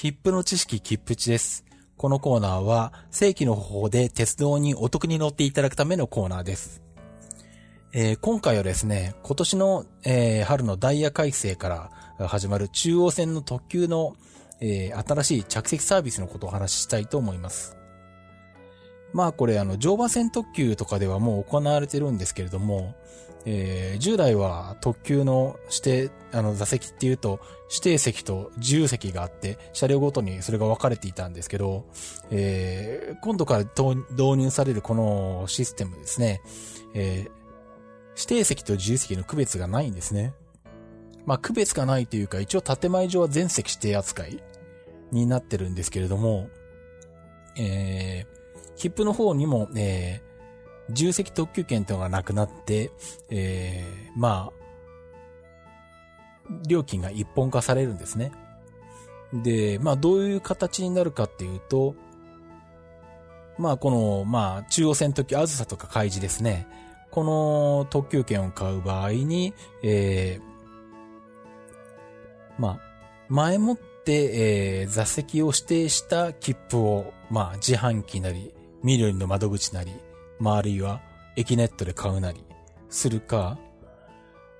[0.00, 1.64] 切符の知識切符値です。
[1.96, 6.80] このコーナーは正規の方法で鉄道にお得に乗っていただくためのコーナーです。
[7.92, 14.14] えー、今回はですね、今年の、えー、春のダイヤ改正から始まる中央線の特急の、
[14.60, 17.76] えー、新しい着席サービスのことをお話ししたいと思います。
[19.12, 22.94] まあこれあの常磐線特急とかではもう行われてるんですけれども、
[23.44, 31.86] えー、従来は特急の指定、あの座席っていうと指定席と自由席があって、車両ごとにそれが分かれていたんですけど、
[32.30, 34.04] えー、今度から導
[34.36, 36.42] 入されるこのシステムですね、
[36.94, 37.30] えー、
[38.16, 40.34] 指定席と自由席の区別がないんですね。
[41.24, 44.42] まあ、区別がないというか、一応建前上は全席指定扱い
[45.12, 46.48] になってるんですけれども、
[47.56, 50.22] えー、切符の方にも、え、
[50.90, 52.90] 重席特急券というのがなくなって、
[53.30, 54.58] えー、まあ、
[56.66, 58.32] 料金が一本化されるんですね。
[59.32, 61.94] で、まあどういう形になるかっていうと、
[63.58, 66.66] まあこの、まあ中央線特急あずさとか開示ですね。
[67.10, 72.78] この特急券を買う場合に、えー、まあ、
[73.28, 79.92] 前もって、えー、座席を指定した切符を、まあ自販機なり、緑の窓口なり、
[80.38, 81.00] まああるいは
[81.36, 82.44] 駅ネットで買うなり
[82.90, 83.58] するか、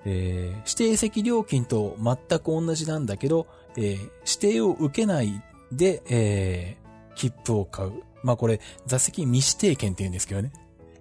[0.04, 3.90] えー、指定席料金と全く同じなんだけど、えー、
[4.26, 8.02] 指定を受けないで、えー、切符を買う。
[8.22, 10.52] まあこれ、座席未指定券って言うんですけどね。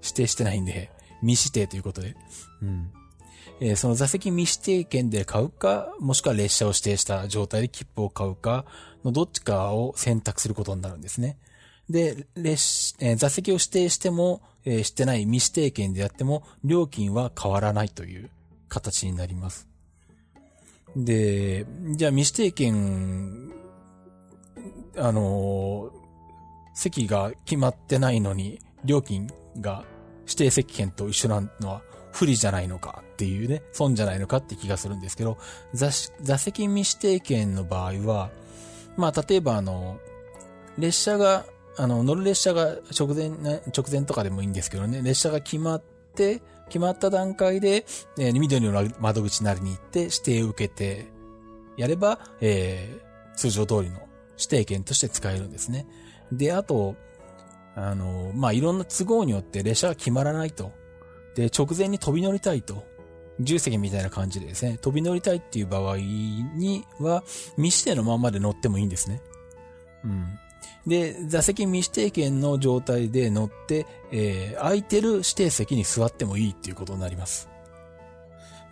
[0.01, 2.15] 指定してないんで、未指定ということで。
[2.61, 2.91] うん。
[3.59, 8.65] えー、その座席未指定券で買うか、もしくは列車を指定した状態で切符を買うか
[9.03, 11.37] のどっちかを選択することになるんですね。
[11.89, 18.29] で、列、えー、座席を指定しても、えー、してない未指定券であっても、料金は変わらないという
[18.67, 19.65] 形になります。
[20.93, 21.65] で、
[21.95, 23.53] じゃあ未指定券、
[24.97, 25.89] あの、
[26.75, 29.29] 席が決まってないのに、料金
[29.61, 29.85] が
[30.23, 35.37] 指定席券と一緒なのは不利じゃないのかっていうね、損じゃないのかって気がするんですけど、
[35.73, 35.91] 座
[36.21, 38.31] 座席未指定券の場合は、
[38.97, 39.97] まあ、例えばあの、
[40.77, 41.45] 列車が、
[41.77, 45.83] あの、乗る列車が直前、直前とかでもいいんですけどね、列車が決まっ
[46.15, 47.85] て、決まった段階で、
[48.17, 51.07] えー、緑の窓口なりに行って指定を受けて
[51.77, 53.99] やれば、えー、通常通りの
[54.37, 55.85] 指定券として使えるんですね。
[56.31, 56.95] で、あと、
[57.75, 60.71] あの、まあ、いろんな都合によって列車が決まらないと。
[61.35, 62.83] で、直前に飛び乗りたいと。
[63.39, 67.23] 重席みたいな感じでですね、飛び乗りたいっていう場合には、
[67.55, 69.21] 未指定のままで乗ってもいいんですね。
[70.03, 70.39] うん。
[70.85, 77.49] で、座席未指定券の状態で乗って、えー、空いてる指定席に座ってもいいっていうことになります。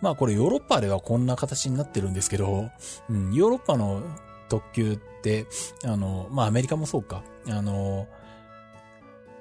[0.00, 2.70] まあこれヨーロッパではこんな形になってるんですけど、
[3.08, 4.02] うん、ヨーロッパの
[4.48, 5.46] 特急って、
[5.84, 8.06] あの、まあアメリカもそうか、あの、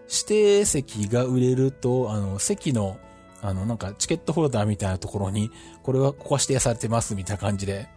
[0.09, 2.97] 指定席が売れると、あの、席の、
[3.41, 5.51] あの、なんかチケットホルダーみたいなところに、
[5.83, 7.87] これはここは指定されてますみたいな感じで、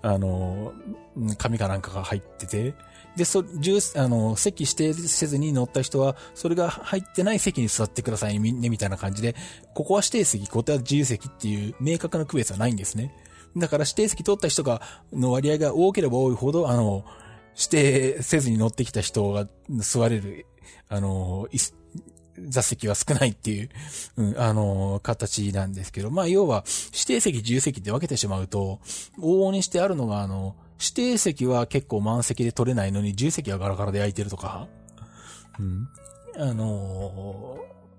[0.00, 0.72] あの、
[1.38, 2.74] 紙かなんかが入ってて、
[3.16, 3.44] で、そ、
[3.96, 9.36] あの、席指定せずに乗った人は、それが入ってない席に座ってくださいね、みたいな感じで、
[9.74, 13.14] ここは指定席、ここは自由席っていう明確な区別はないんですね。
[13.56, 14.80] だから指定席取った人が、
[15.12, 17.04] の割合が多ければ多いほど、あの、
[17.54, 19.46] 指定せずに乗ってきた人が
[19.78, 20.46] 座れる、
[20.88, 21.48] あの、
[22.48, 23.68] 座席は少ないっていう、
[24.16, 28.80] うん、あの、形なんですけど、まあ、要は、指定席、自由席って分けてしまうと、
[29.18, 34.66] 往々にしてあるのが、あの、指定席は結構満席で取れないのに、自由席はガラガラで空いてるとか、
[35.60, 35.88] うん。
[36.36, 37.58] あの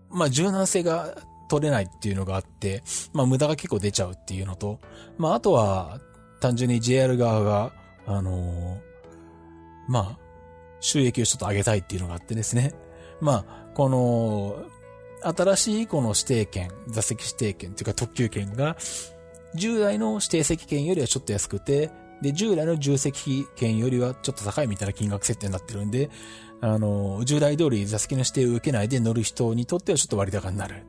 [0.10, 1.16] まあ、柔軟性が
[1.48, 4.80] 取れないっていうのがあって、まあ、無駄が結構出ちゃうっていうのと、
[5.18, 6.02] まあ、あとは、
[6.42, 7.72] 単純に JR 側が、
[8.06, 8.82] あの
[9.88, 10.20] まあ、
[10.82, 12.74] 収益をちょっと上げたいっていうのがあってですね。
[13.22, 14.66] まあ、この、
[15.24, 18.76] 新しいこの指定券、座席指定券というか特急券が、
[19.56, 21.92] 従来の指定席券よりはちょっと安くて、
[22.22, 26.10] で、従来の重席券よりはちょっと高いみたいな金額設定になってるんで、
[26.62, 30.86] あの、従来通り座席の指定を受けないで乗る人にとってはちょっと割高になる。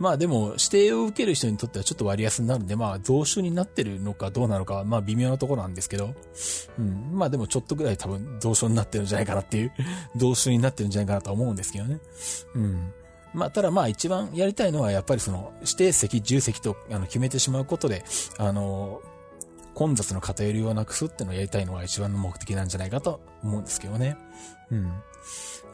[0.00, 6.14] まあでも、指定を受ける人にとってはちょっと割安になるんで、まあ、増収になってるのかどうなのか、まあ微妙なところなんですけど、
[6.78, 7.10] うん。
[7.12, 9.72] まあでもちょっとぐらい多分増収になってるんじゃないかなっていう、
[10.16, 11.98] 増収になってるんじゃないかなと思うんですけどね。
[12.54, 12.92] うん。
[13.34, 18.02] まあ、ただまあ一番やりたいのはやっぱりその指定席、重席とあの決めてしまうことで、
[18.38, 19.02] あの、
[19.80, 24.18] 混雑の偏りをなくすっていうのをやりたいのが一番の目的なんじゃないかと思うんですけどね。
[24.70, 24.92] うん。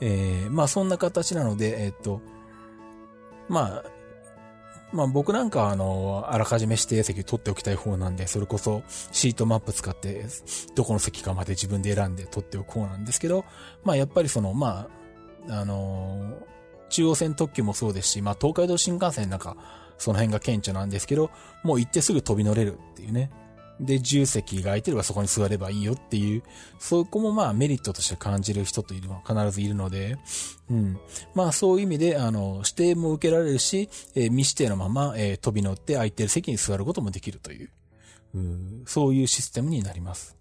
[0.01, 2.21] えー、まあそんな形なので、えー、っと、
[3.49, 3.85] まあ、
[4.93, 10.25] まあ僕なんかはあの、あらかじめ指定席取っておきたい方なんで、それこそシートマップ使って、
[10.77, 13.45] どこの席かまで自分で選んで取っておく方なんですけど、
[13.83, 14.89] まあやっぱりその、ま
[15.49, 16.33] あ、あの
[16.91, 19.57] 中央線特急もそうですし、まあ東海道新幹線なんか、
[19.99, 21.33] その辺が顕著なんですけど、
[21.65, 23.33] もう行ってすぐ飛び乗れるっていうね。
[23.81, 26.43] で、重席が空いてればそこに座ればいいよっていう、
[26.79, 30.17] そこもまあメリットとして感じる人といるのは必ずいるので、
[30.71, 30.99] うん。
[31.35, 37.71] まあそういう意味で、あの、指定も受けられるし、えー、未指定のまま、えー、飛び乗って空いてる席に座ることもできるという、
[38.35, 40.37] うんそういうシステムになります。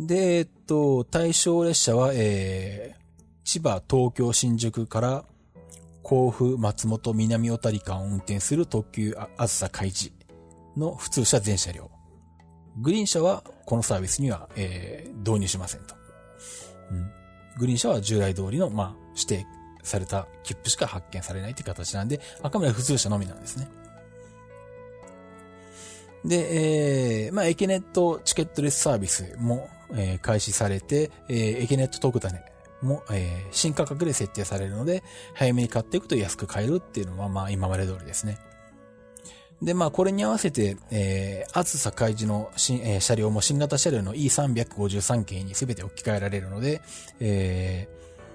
[0.00, 3.02] で、えっと、対象列車は、えー、
[3.44, 5.24] 千葉、東京、新宿から
[6.02, 10.16] 甲府、松本、南小谷間を運転する特急あずさ開示
[10.76, 11.90] の普通車全車両。
[12.78, 15.94] グリーン車はこのサービスには、えー、導入しませんと。
[16.90, 17.10] うん、
[17.58, 19.46] グリーン車は従来通りの、まあ、指定
[19.82, 23.68] された切符しか発見されないという形なんで、あくまで普通車のみなんですね。
[26.24, 32.42] で、えー、まあ、エケネットチケットレスサービスも、えー、開始されて、えー、エケネット特ダネ
[32.82, 35.04] も、えー、新価格で設定されるので、
[35.34, 38.38] 早めに買っていくと安く買えるっていうのは、まあ、今まで通りですね。
[39.62, 46.82] で、まあ、これに合わせて、えー、あずさ開示の新、えー、車両も新型車両の E353 系に全て置き換えられるので、
[47.20, 47.88] え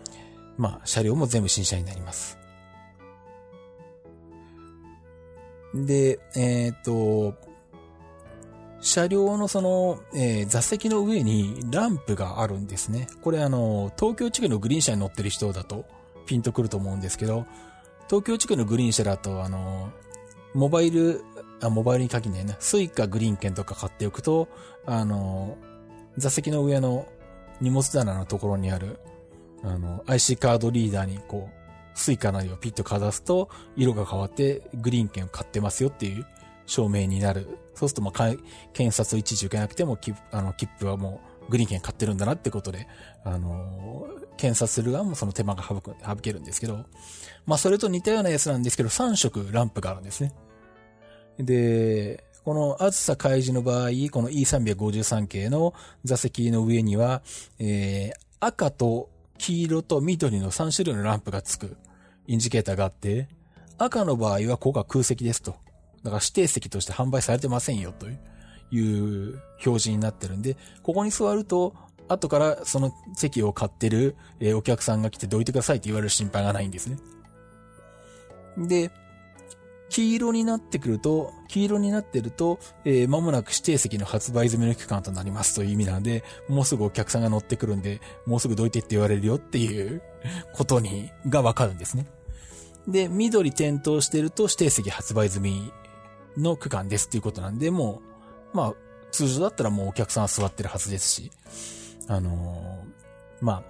[0.06, 2.38] ー、まあ、車両も全部新車になります。
[5.74, 7.36] で、えっ、と、
[8.82, 13.08] 車両のその、えー、座席の上にランプがあるんですね。
[13.22, 15.86] これあの、東京地区のグリーン車に乗ってる人だと
[16.26, 17.46] ピンとくると思うんですけど、
[18.08, 19.92] 東京地区のグリーン車だとあの、
[20.54, 21.24] モバイル、
[21.62, 22.56] あ、モバイルに限らないな。
[22.60, 24.48] Suica グリーン券とか買っておくと、
[24.86, 25.58] あの、
[26.18, 27.08] 座席の上の
[27.62, 29.00] 荷物棚のところにある、
[29.64, 31.62] あの、IC カードリーダーにこう、
[31.94, 36.26] Suica なりをピッとかざすと、色が変わってグリーン券を買ってますよっていう
[36.66, 37.60] 証明になる。
[37.76, 38.36] そうすると、まあ、
[38.74, 39.98] 検札をいちいち受けなくても、
[40.32, 42.88] あの切符はもうグリーン券買ってるんだなってことで、
[43.24, 46.86] あの検査する側もその手間が省く、省けるんですけど、
[47.46, 50.34] まあそれと似たようなやつなんですけど、3色ランプがあるんですね。
[51.38, 55.74] で、このあずさ開示の場合、この E353 系の
[56.04, 57.22] 座席の上には、
[57.60, 61.78] えー、赤と黄色と緑の3種類のランプがつく
[62.28, 63.28] インジケーターがあって、
[63.78, 65.56] 赤の場合はここが空席ですと。
[66.04, 68.08] だから指定席として販売されてませんよと
[68.76, 71.76] いう表示になってるんで、ここに座ると
[72.08, 74.16] 後からその席を買ってる、
[74.56, 76.98] お客さんが来てどいてくださいって言われる心配がないんですね。
[78.58, 78.92] で、
[79.90, 90.02] 黄色になってくると、黄色になってると、えー、間もなく指定席の発売済みの期間となりますという意味なので、もうすぐお客さんが乗ってくるんで、もうすぐどいてって言われるよっていう
[90.54, 92.08] ことに、がわかるんですね。
[92.88, 95.74] で、緑点灯してると指定席発売済み
[96.38, 98.02] の区間ですっていうことなんで、も
[98.54, 98.74] う、まあ、
[99.12, 101.32] 通常だったらもうお客さんは座ってるはずですし、
[102.08, 103.64] あのー、まあ、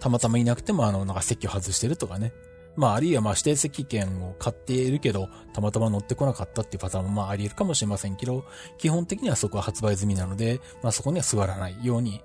[0.00, 2.32] たまたまいなくても、あの、なんか席を外してるとかね。
[2.74, 8.44] まあ、あるいはまあ、指定席券を買っているけど、たまたま乗ってこなかったっていうパターンもまあ、あり得るかもしれませんけど、
[8.78, 12.22] 基本的にはそこは発売済みなので、まあ、そこには座らないように、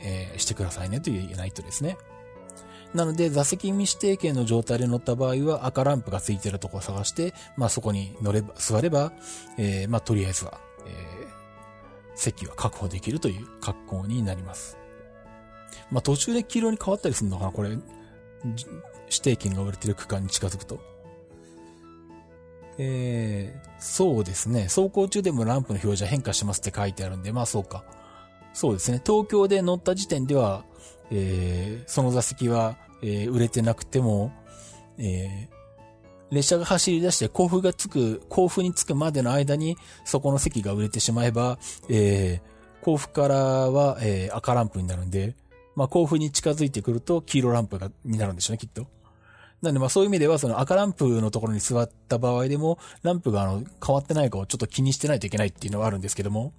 [0.00, 1.96] えー、してくださいねというナイトですね。
[2.94, 9.12] なので、座席未指定券の状態で乗った場合は赤ランプがついてるところを探して、まあそこに乗れば、座れば、
[9.58, 10.94] えー、まあとりあえずは、えー、
[12.14, 14.78] 席は確保できるという格好になります。
[15.90, 17.76] まあ途中で黄色に変わったりするのかなこれ、
[19.06, 20.80] 指定券が売れてる区間に近づくと。
[22.78, 24.64] えー、そうですね。
[24.64, 27.84] 走行中でもランプの表示は変化しますって書いてあるんで、まあそうか。
[28.52, 29.00] そうですね。
[29.04, 30.64] 東京で乗った時点では、
[31.10, 34.32] えー、その座席は、えー、売れてなくても、
[34.98, 45.34] えー、列車が走り出して甲府がつく、甲府に着くまでの間に、そこの席が売れてしまえば、えー、甲府からは、えー、赤ランプになるんで、
[45.74, 48.86] まあ、甲府に近づいてくると黄色ランプが、になるんでしょうね、きっと。
[49.66, 56.52] なんでまあそういう意味ではその赤ランプのところに座った場合でも、ランプがあの変わってないかをちょっと気にしてないといけないっていうのはあるんですけども、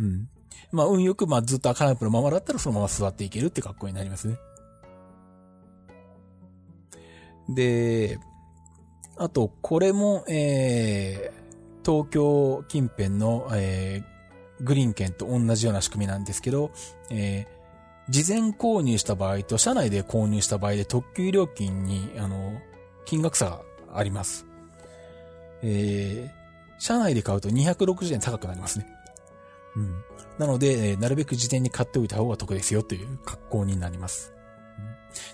[0.00, 0.28] うん。
[0.70, 4.36] まあ運よくまあずっと赤ランプのままだったらそのまま座っていけるって格好になりますね。
[7.48, 8.18] で、
[9.16, 16.70] あと、これも、えー、東京近辺の、えー、グリーン券と同じような仕組みなんですけど、
[17.10, 17.61] えー、
[18.12, 22.60] 事前購入した場合と、車内で購入した場合で特急料金に、あの、
[23.06, 23.62] 金額差が
[23.94, 24.44] あります。
[25.62, 28.86] えー、車内で買うと260円高くなりますね。
[29.76, 30.04] うん。
[30.38, 34.34] なので、えー、なるべく事前に買っておいた方が得ですよという格好になります。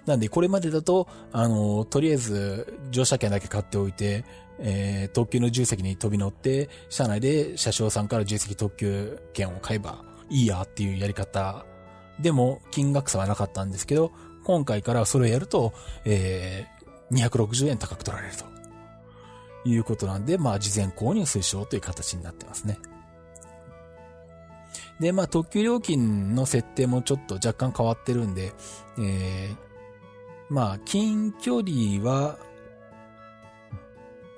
[0.06, 4.24] なんで、これまでだと、あの、とりあえず、乗車券だけ買っておいて、
[4.60, 11.64] えー、特急の自由席に飛び乗って、車内で車掌さんから自由席特急券を買えばいいやっていうやり方
[12.20, 14.12] でも金額差はなかったんですけど、
[14.44, 15.72] 今回からそれをやると、
[16.04, 18.58] えー、260円高く取られると。
[19.64, 22.78] いうことなんで、まあ、事前購入推奨という形になってますね。
[25.00, 28.52] で、まあ、特急料金の設定もちょっと若干変わってるんで、
[28.98, 29.56] えー、
[30.48, 32.38] まあ、近距離は、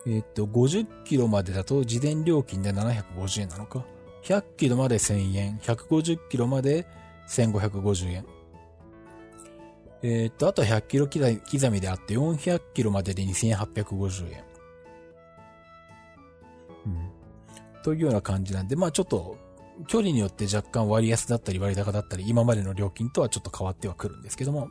[0.06, 3.84] えっ、と、50キロまでだと事前料金で750円なのか。
[4.24, 6.86] 100キロまで1000円、150キロまで
[7.30, 8.26] 1550円。
[10.02, 14.44] えっ、と、あとは100キロ刻みであって400キロまでで2850円。
[16.86, 17.10] うん。
[17.82, 19.36] というような感じなんで、まあちょっと、
[19.86, 24.70] 距離によって若干割安だったり割高だったり、今までの料金とはちょっと変わってはくるんですけども。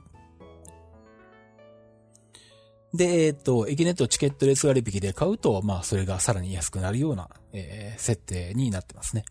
[2.93, 9.25] で、えっ、と、エキネットチケットレス割引で買うと、まあ、それがさらに安くなるような、えー、設定になってますね。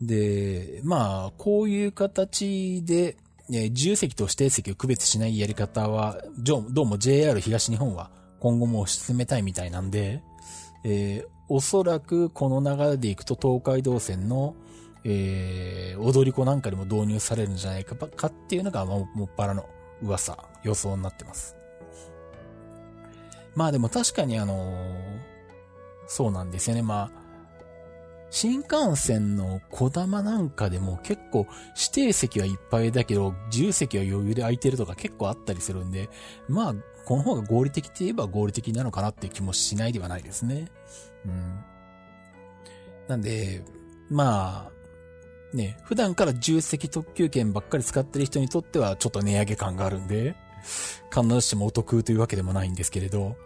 [0.00, 3.16] で、まあ、こういう形で、
[3.52, 10.22] え自由席と指定席を区別しないやり方は、どうも JR 東日本は今後も進めたいみたいなんで、
[10.84, 14.54] えー、おそらくこの流れでいくと東海道線の、
[15.04, 19.66] えー、踊り子なんかでも導入されるんじゃないかかっていうのがもっぱらの
[20.02, 21.56] 噂、予想になってます。
[23.54, 25.20] まあでも確かにあのー、
[26.06, 26.82] そうなんですよね。
[26.82, 27.23] まあ、
[28.34, 36.10] 新幹線の小玉なんかでも結構指定席はいっぱいだけど、自由席は余裕で空いてるとか結構あったりするんで、
[36.48, 36.74] まあ、
[37.04, 40.66] この方が合理的といえば合理的なのかなっていう気もしないではないですね。
[41.24, 41.60] うん。
[43.06, 43.64] なんで、
[44.10, 50.34] まあ、ね、普段から重席特急券ばっかり使ってる人にとってはちょっと値上げ感があるんで、
[51.14, 53.36] 必ずしもお得というわけでもないんですけれど、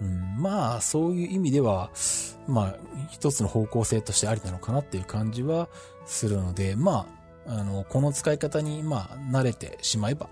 [0.00, 1.90] うん、まあ、そういう意味では、
[2.46, 2.76] まあ、
[3.10, 5.68] 一つの方向性としてありなのかなっていう感じは
[6.06, 7.06] するので、ま
[7.46, 10.28] あ、あの、この使い方に、まあ、慣れてしまえば、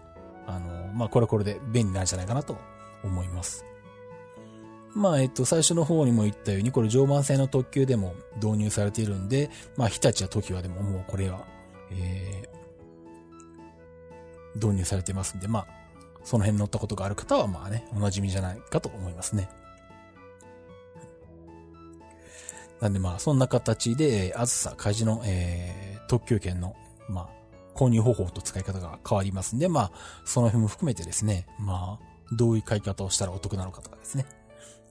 [0.47, 2.57] あの、まあ、これこれで便利なんじゃないかなと
[3.03, 3.65] 思います。
[4.95, 11.45] まあ、えっと、最初の方にも言ったように、これ常磐線の特急でも導入されているんで、まあ、日立や時はでももうこれは、
[11.91, 15.67] えー、導入されてますんで、まあ、
[16.27, 19.49] その辺乗ったことがある方は、まあね、お馴染みじゃないかと思いますね。
[22.81, 26.75] なんでまあ、そんな形で、あずさ、開示の、えー、特急券の、
[27.09, 29.93] まあ、購入方法と使い方が変わりますんで、まあ、
[30.25, 34.27] その辺も含めてですね、まあ、どういう買い方をしたらお得なのかとかですね。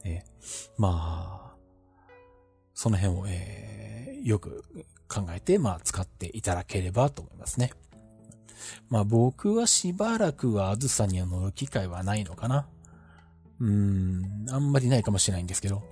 [0.05, 1.55] えー、まあ、
[2.73, 4.63] その辺を、えー、よく
[5.09, 7.71] 考えて、まあ、使っていただければと思いますね。
[8.89, 12.67] まあ僕はしばらくはあずさには乗る機会はないのかな。
[13.59, 15.83] うーん、あんまりないかもしれないんですけど。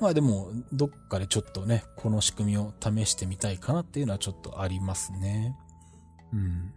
[0.00, 5.56] まあでも、どっかでちょっとね、この仕組みを試してみたいかなっていうのはちょっとありますね。
[6.32, 6.72] うん。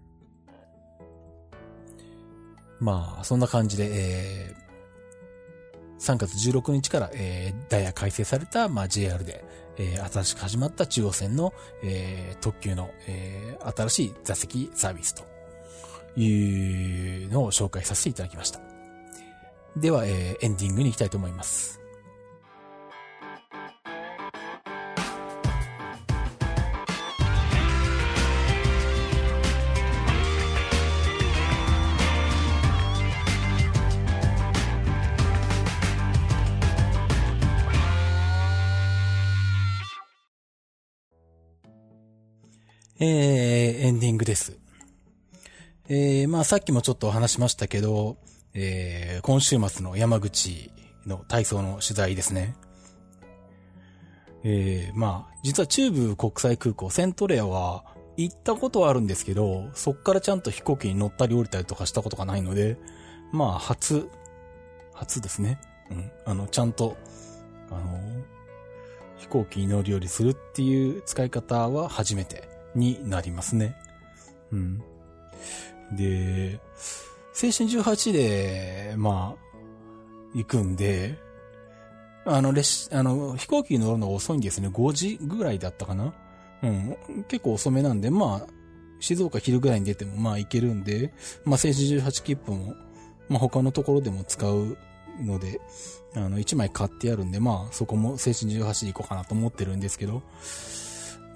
[2.80, 4.61] まあ、そんな感じで、えー、
[6.02, 9.46] 3月16日から、えー、ダイヤ改正された、まあ、JR で、
[9.78, 15.24] えー、新しく始まった中央線の、えー、特急の、えー、新しい座席サービスと
[16.20, 18.60] いうのを紹介させていただきました。
[19.78, 21.81] では、えー、エンディングに行きたいと思います。
[43.00, 43.08] えー、
[43.88, 44.58] エンディングです。
[45.90, 48.18] えー、まあさっきもちょっとお話しましたけど、
[48.54, 50.72] えー、今週末の山口
[51.06, 52.56] の体操の取材ですね。
[54.44, 57.84] えー、まあ、実は中部国際空港、セントレアは
[58.18, 62.78] 行ったことはあるんですけど、そっからちゃんと飛行機に乗ったり降りたりとかしたことがないので、
[63.32, 64.10] まあ、初、
[64.94, 65.60] 初ですね。
[65.90, 66.12] うん。
[66.26, 66.98] あの、ちゃんと、
[67.70, 68.00] あの、
[69.18, 73.76] 飛行機に乗り降りするっていう使い方は初めてになりますね。
[74.52, 74.84] うん。
[75.92, 76.60] で、
[77.34, 79.58] 青春18で、まあ、
[80.34, 81.18] 行くんで、
[82.26, 84.68] あの、列、あの、飛行機に乗るのが遅いんですね。
[84.68, 86.14] 5時ぐらいだったかな
[86.62, 86.98] うん。
[87.28, 88.54] 結構遅めなんで、まあ、
[89.00, 91.14] 静岡昼ぐらいに出ても、まあ行けるんで、
[91.44, 92.76] まあ、青春18切符も、
[93.28, 94.78] まあ他のところでも使う
[95.20, 95.60] ので、
[96.16, 100.22] あの、1枚買ってやるんで、まあ、そこも青春18で行こうかなと思ってるんですけど、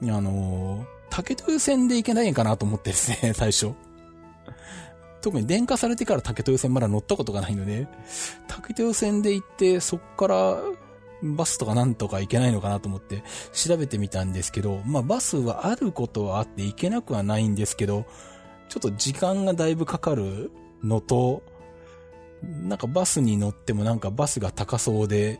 [0.03, 0.86] あの
[1.16, 3.72] 竹豊線で行けないんかなと思ってですね、 最初。
[5.22, 7.88] 特に電化されてから竹豊線まだ乗ったことがないので、
[8.47, 10.57] 竹豊線で行って、そっから
[11.24, 18.05] バスとかなんとか行けないのかなと思って調べてみたんですけど、まあバスはあることはあって行けなくはないんですけど、
[18.68, 20.51] ちょっと時間がだいぶかかる
[20.84, 21.43] のと、
[22.43, 25.39] なんかバスに乗ってもなんかバスが高そうで、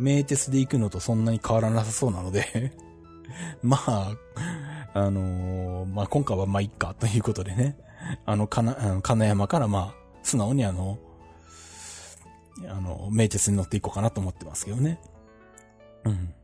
[0.00, 2.72] 名鉄で行くのとそんなに変わらなさそうなので
[3.62, 4.16] まあ、
[4.96, 7.76] あのー、まあ、今回はま、いっか、ということでね。
[8.24, 10.98] あの、かな、あの金山からま、素直にあの、
[12.66, 14.98] あの、名鉄に乗っていこうかなと思ってますけどね。
[16.04, 16.34] うん。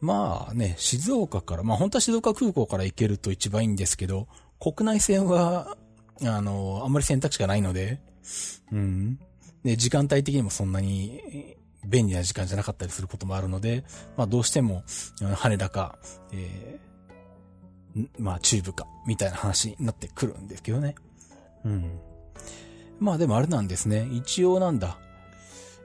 [0.00, 4.26] まあね、静岡から、まあ本当は静岡空港から行けると一番いいんですけど、
[4.58, 5.76] 国内線は、
[6.20, 8.00] あの、あんまり選択肢がないので、
[8.72, 9.20] うん。
[9.62, 11.56] で、時間帯的にもそんなに、
[11.86, 13.84] 便利な時間じゃなかったりすることもあるので、
[14.16, 14.82] まあどうしても、
[15.36, 15.98] 羽田か、
[16.32, 20.94] えー、まあ中部か、みたいな話になってくるんですけどね。
[21.64, 21.98] うん。
[22.98, 24.08] まあでもあれなんですね。
[24.12, 24.98] 一応なんだ。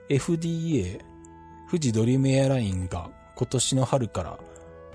[0.10, 1.00] FDA、
[1.70, 4.40] 富士ドリームエアラインが今年の春から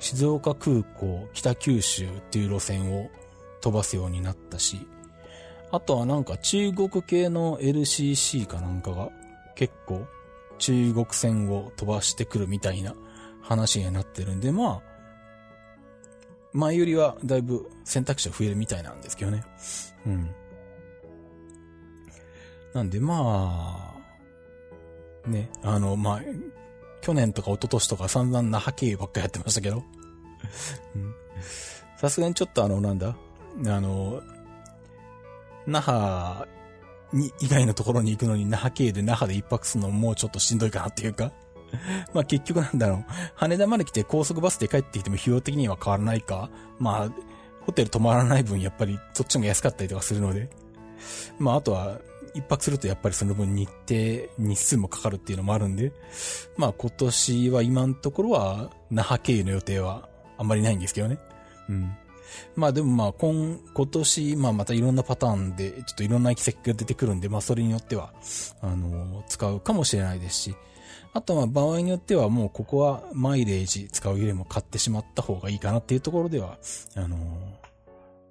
[0.00, 3.10] 静岡空港北九州っていう路線を
[3.60, 4.86] 飛ばすようになったし、
[5.70, 9.10] あとはなんか中国系の LCC かなんかが
[9.54, 10.06] 結構
[10.58, 12.94] 中国船を飛ばしてくるみたいな
[13.42, 14.94] 話になってるんで、まあ、
[16.52, 19.44] 前よりはだいぶ選択肢は増えるみたいなんですけどね。
[20.06, 20.30] うん。
[22.72, 23.94] なんでま
[25.26, 26.20] あ、ね、あの、まあ、
[27.00, 29.82] 去年とか一昨年とか散々那覇経由ばっかやってましたけど。
[31.96, 33.16] さすがにちょっとあの、なんだ、
[33.66, 34.22] あの、
[35.66, 36.48] 那覇
[37.14, 41.32] に、以外のところに行くのに那覇経由で那覇で一泊するのももうちょっとしんどいかなっていうか
[42.12, 43.04] まあ結局なんだろう。
[43.34, 46.50] 羽田まで来て高速バスで帰ってきても費用的には変わらないか。
[46.78, 47.12] まあ、
[47.62, 50.50] ホテル泊まらない分やっぱりそっちも安かったりとかするので。
[51.38, 51.98] まああとは、
[52.34, 55.92] 一泊するとやっぱりその分日程、日数もかかるっていうのもあるんで。
[56.56, 61.18] まあ今年は今のところは那覇経由の予定はあんまりないんですけどね。
[61.68, 61.96] うん。
[62.56, 68.12] まあでもまあ今、今年、まあまたいろんなパターンで、ちょっといろんな行き先が出てくるんで、まあそれによっては、
[68.60, 70.56] あの、使うかもしれないですし、
[71.12, 76.58] あとは場合によってはもうここはマイレージ使うよりも買ってしまった方がいいかなっていうところでは、
[76.96, 77.16] あの、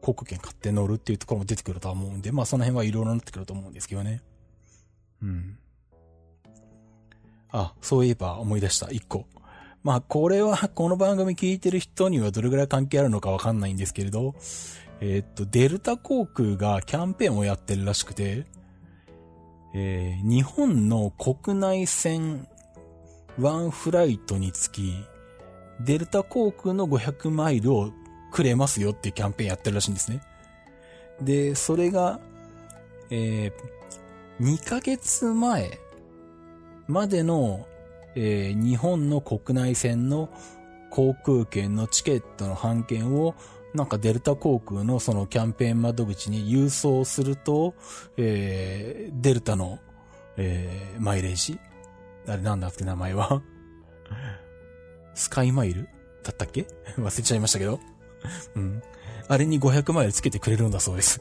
[0.01, 4.21] 航空券買って乗るっていうところも出てくるとは思うんで、まあその辺はいろいろなってくると思うんですけどね。
[5.21, 5.57] うん。
[7.53, 9.25] あ、そういえば思い出した、一個。
[9.83, 14.33] まあ、これは、この番組聞いてる人にはどれぐらい関係あるのかわかんないんですけれど、
[15.01, 18.45] えー、っと、デルタ航空がキャンペーンをやってるらしくて、
[19.73, 22.47] えー、日本の国内線
[23.37, 24.93] ワンフライトにつき、
[25.81, 27.91] デルタ航空の500マイルを
[28.31, 30.21] くれますよっていうキャンペーンやってるらしいんですね。
[31.21, 32.21] で、それが、
[33.09, 35.77] えー、2ヶ月前
[36.87, 37.67] までの、
[38.15, 40.29] えー、日本の国内線の
[40.89, 43.35] 航空券のチケットの半券を、
[43.73, 47.73] なんかデルタ航空のそのキャンペーン窓口に郵送すると、
[48.17, 49.79] えー、デルタの、
[50.37, 51.59] えー、マイレージ？
[52.27, 53.41] あれなんだっけ名前は？
[55.15, 55.89] スカイマイル？
[56.23, 56.67] だったっけ？
[56.97, 57.79] 忘れちゃいましたけど。
[58.55, 58.81] うん。
[59.27, 61.19] あれに500マイルつけてくれるんだそうです。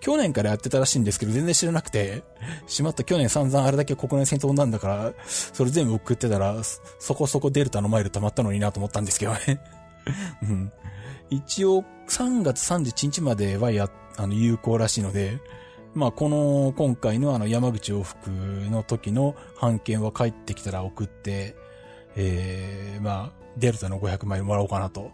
[0.00, 2.22] 去年からやってたらしいんですけど、全然知らなくて、
[2.66, 6.56] しまった去年散々あれだけ国内戦闘なんだから、それ全部送ってたら、
[6.98, 9.60] そこそこデルタのマイル溜まったのになと思ったんですけどね。
[10.42, 10.72] うん。
[11.30, 15.38] 一応、3月31日まではや、あの、有効らしいので、
[15.94, 18.30] まあ、この、今回のあの、山口往復
[18.70, 21.56] の時の判件は帰ってきたら送って、
[22.16, 25.10] ええー、まあ、デルタの500マイルもらおうかなと、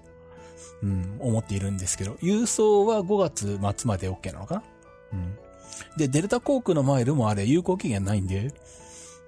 [0.83, 4.63] うん、思っているんですけど、郵送は5月末まで OK なのかな？
[5.97, 8.53] で、デルタ航空のマイルもあれ有効期限ないんで、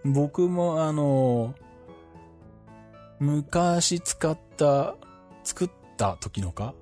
[0.04, 1.54] 僕もあの、
[3.18, 4.96] 昔使った、
[5.44, 6.74] 作った時のか？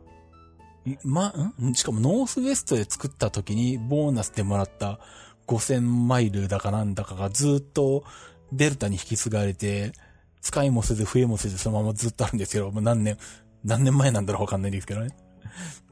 [1.03, 1.33] ま、
[1.63, 1.75] ん？
[1.75, 4.99] しかもノースウェストで作った時にボーナスでもらった
[5.47, 8.05] 5000マイルだかなんだかがずっと
[8.53, 9.93] デルタに引き継がれて、
[10.41, 13.17] 使いもせず増えもせずそのままずっとあるんですけど、もう何年、
[13.65, 15.17] 何年前なんだろうわかんないんですけどね。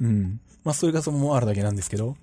[0.00, 0.40] うん。
[0.64, 2.16] まあ、それがそのままあるだけなんですけど、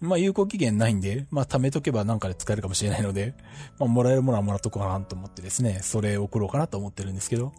[0.00, 3.34] まあ、有効期限ないんで、まあ、貯めとけばなんかで使えるかもしれないので、
[3.78, 7.52] まあ、もらえるものはもらっとこうかなと思ってですね、それ送ろうかなと思ってるんですけど、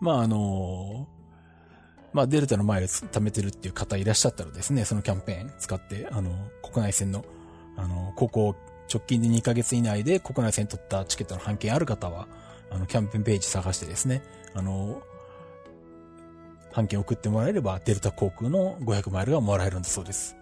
[0.00, 1.08] まあ、あの
[2.12, 6.30] まあ、デルタのマイル貯めてるっていう方いらっしゃったらですね、そのキャンペーン使って、あの、
[6.62, 7.24] 国内線の、
[7.76, 8.54] あの、ここ
[8.92, 12.28] 直近で2ヶ月以内で国内線取ったチケットの半券ある方は、
[12.70, 14.22] あの、キャンペーンページ探してですね、
[14.54, 15.02] あの、
[16.72, 20.36] 半券送ってもらえれば、デルタ航空の500マイルがもらえるんだそうです。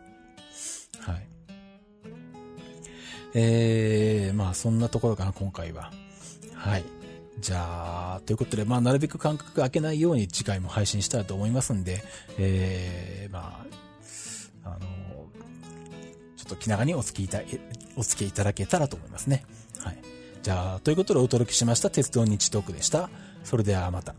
[1.01, 1.27] はい。
[3.35, 5.93] えー、まあそんなところかな、今回は。
[6.55, 6.85] はい。
[7.41, 12.03] じゃあ、ということで、まあなるべく間隔空けないように次回も配信したいと思いますんで、
[12.39, 13.65] えー、ま
[14.65, 14.79] あ、あの、
[16.37, 17.41] ちょっと気長にお付きいた、
[17.97, 19.45] お付きいただけたらと思いますね。
[19.79, 19.99] はい。
[20.43, 23.11] じゃあ、ということでお届けしました鉄道日トークでした。
[23.43, 24.15] それではまた。